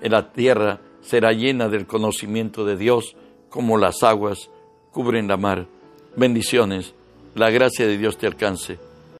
en 0.01 0.11
la 0.11 0.31
tierra 0.31 0.81
será 1.01 1.31
llena 1.31 1.69
del 1.69 1.85
conocimiento 1.85 2.65
de 2.65 2.77
Dios 2.77 3.15
como 3.49 3.77
las 3.77 4.03
aguas 4.03 4.49
cubren 4.91 5.27
la 5.27 5.37
mar 5.37 5.67
bendiciones, 6.15 6.93
la 7.35 7.49
gracia 7.49 7.87
de 7.87 7.97
Dios 7.97 8.17
te 8.17 8.27
alcance. 8.27 8.77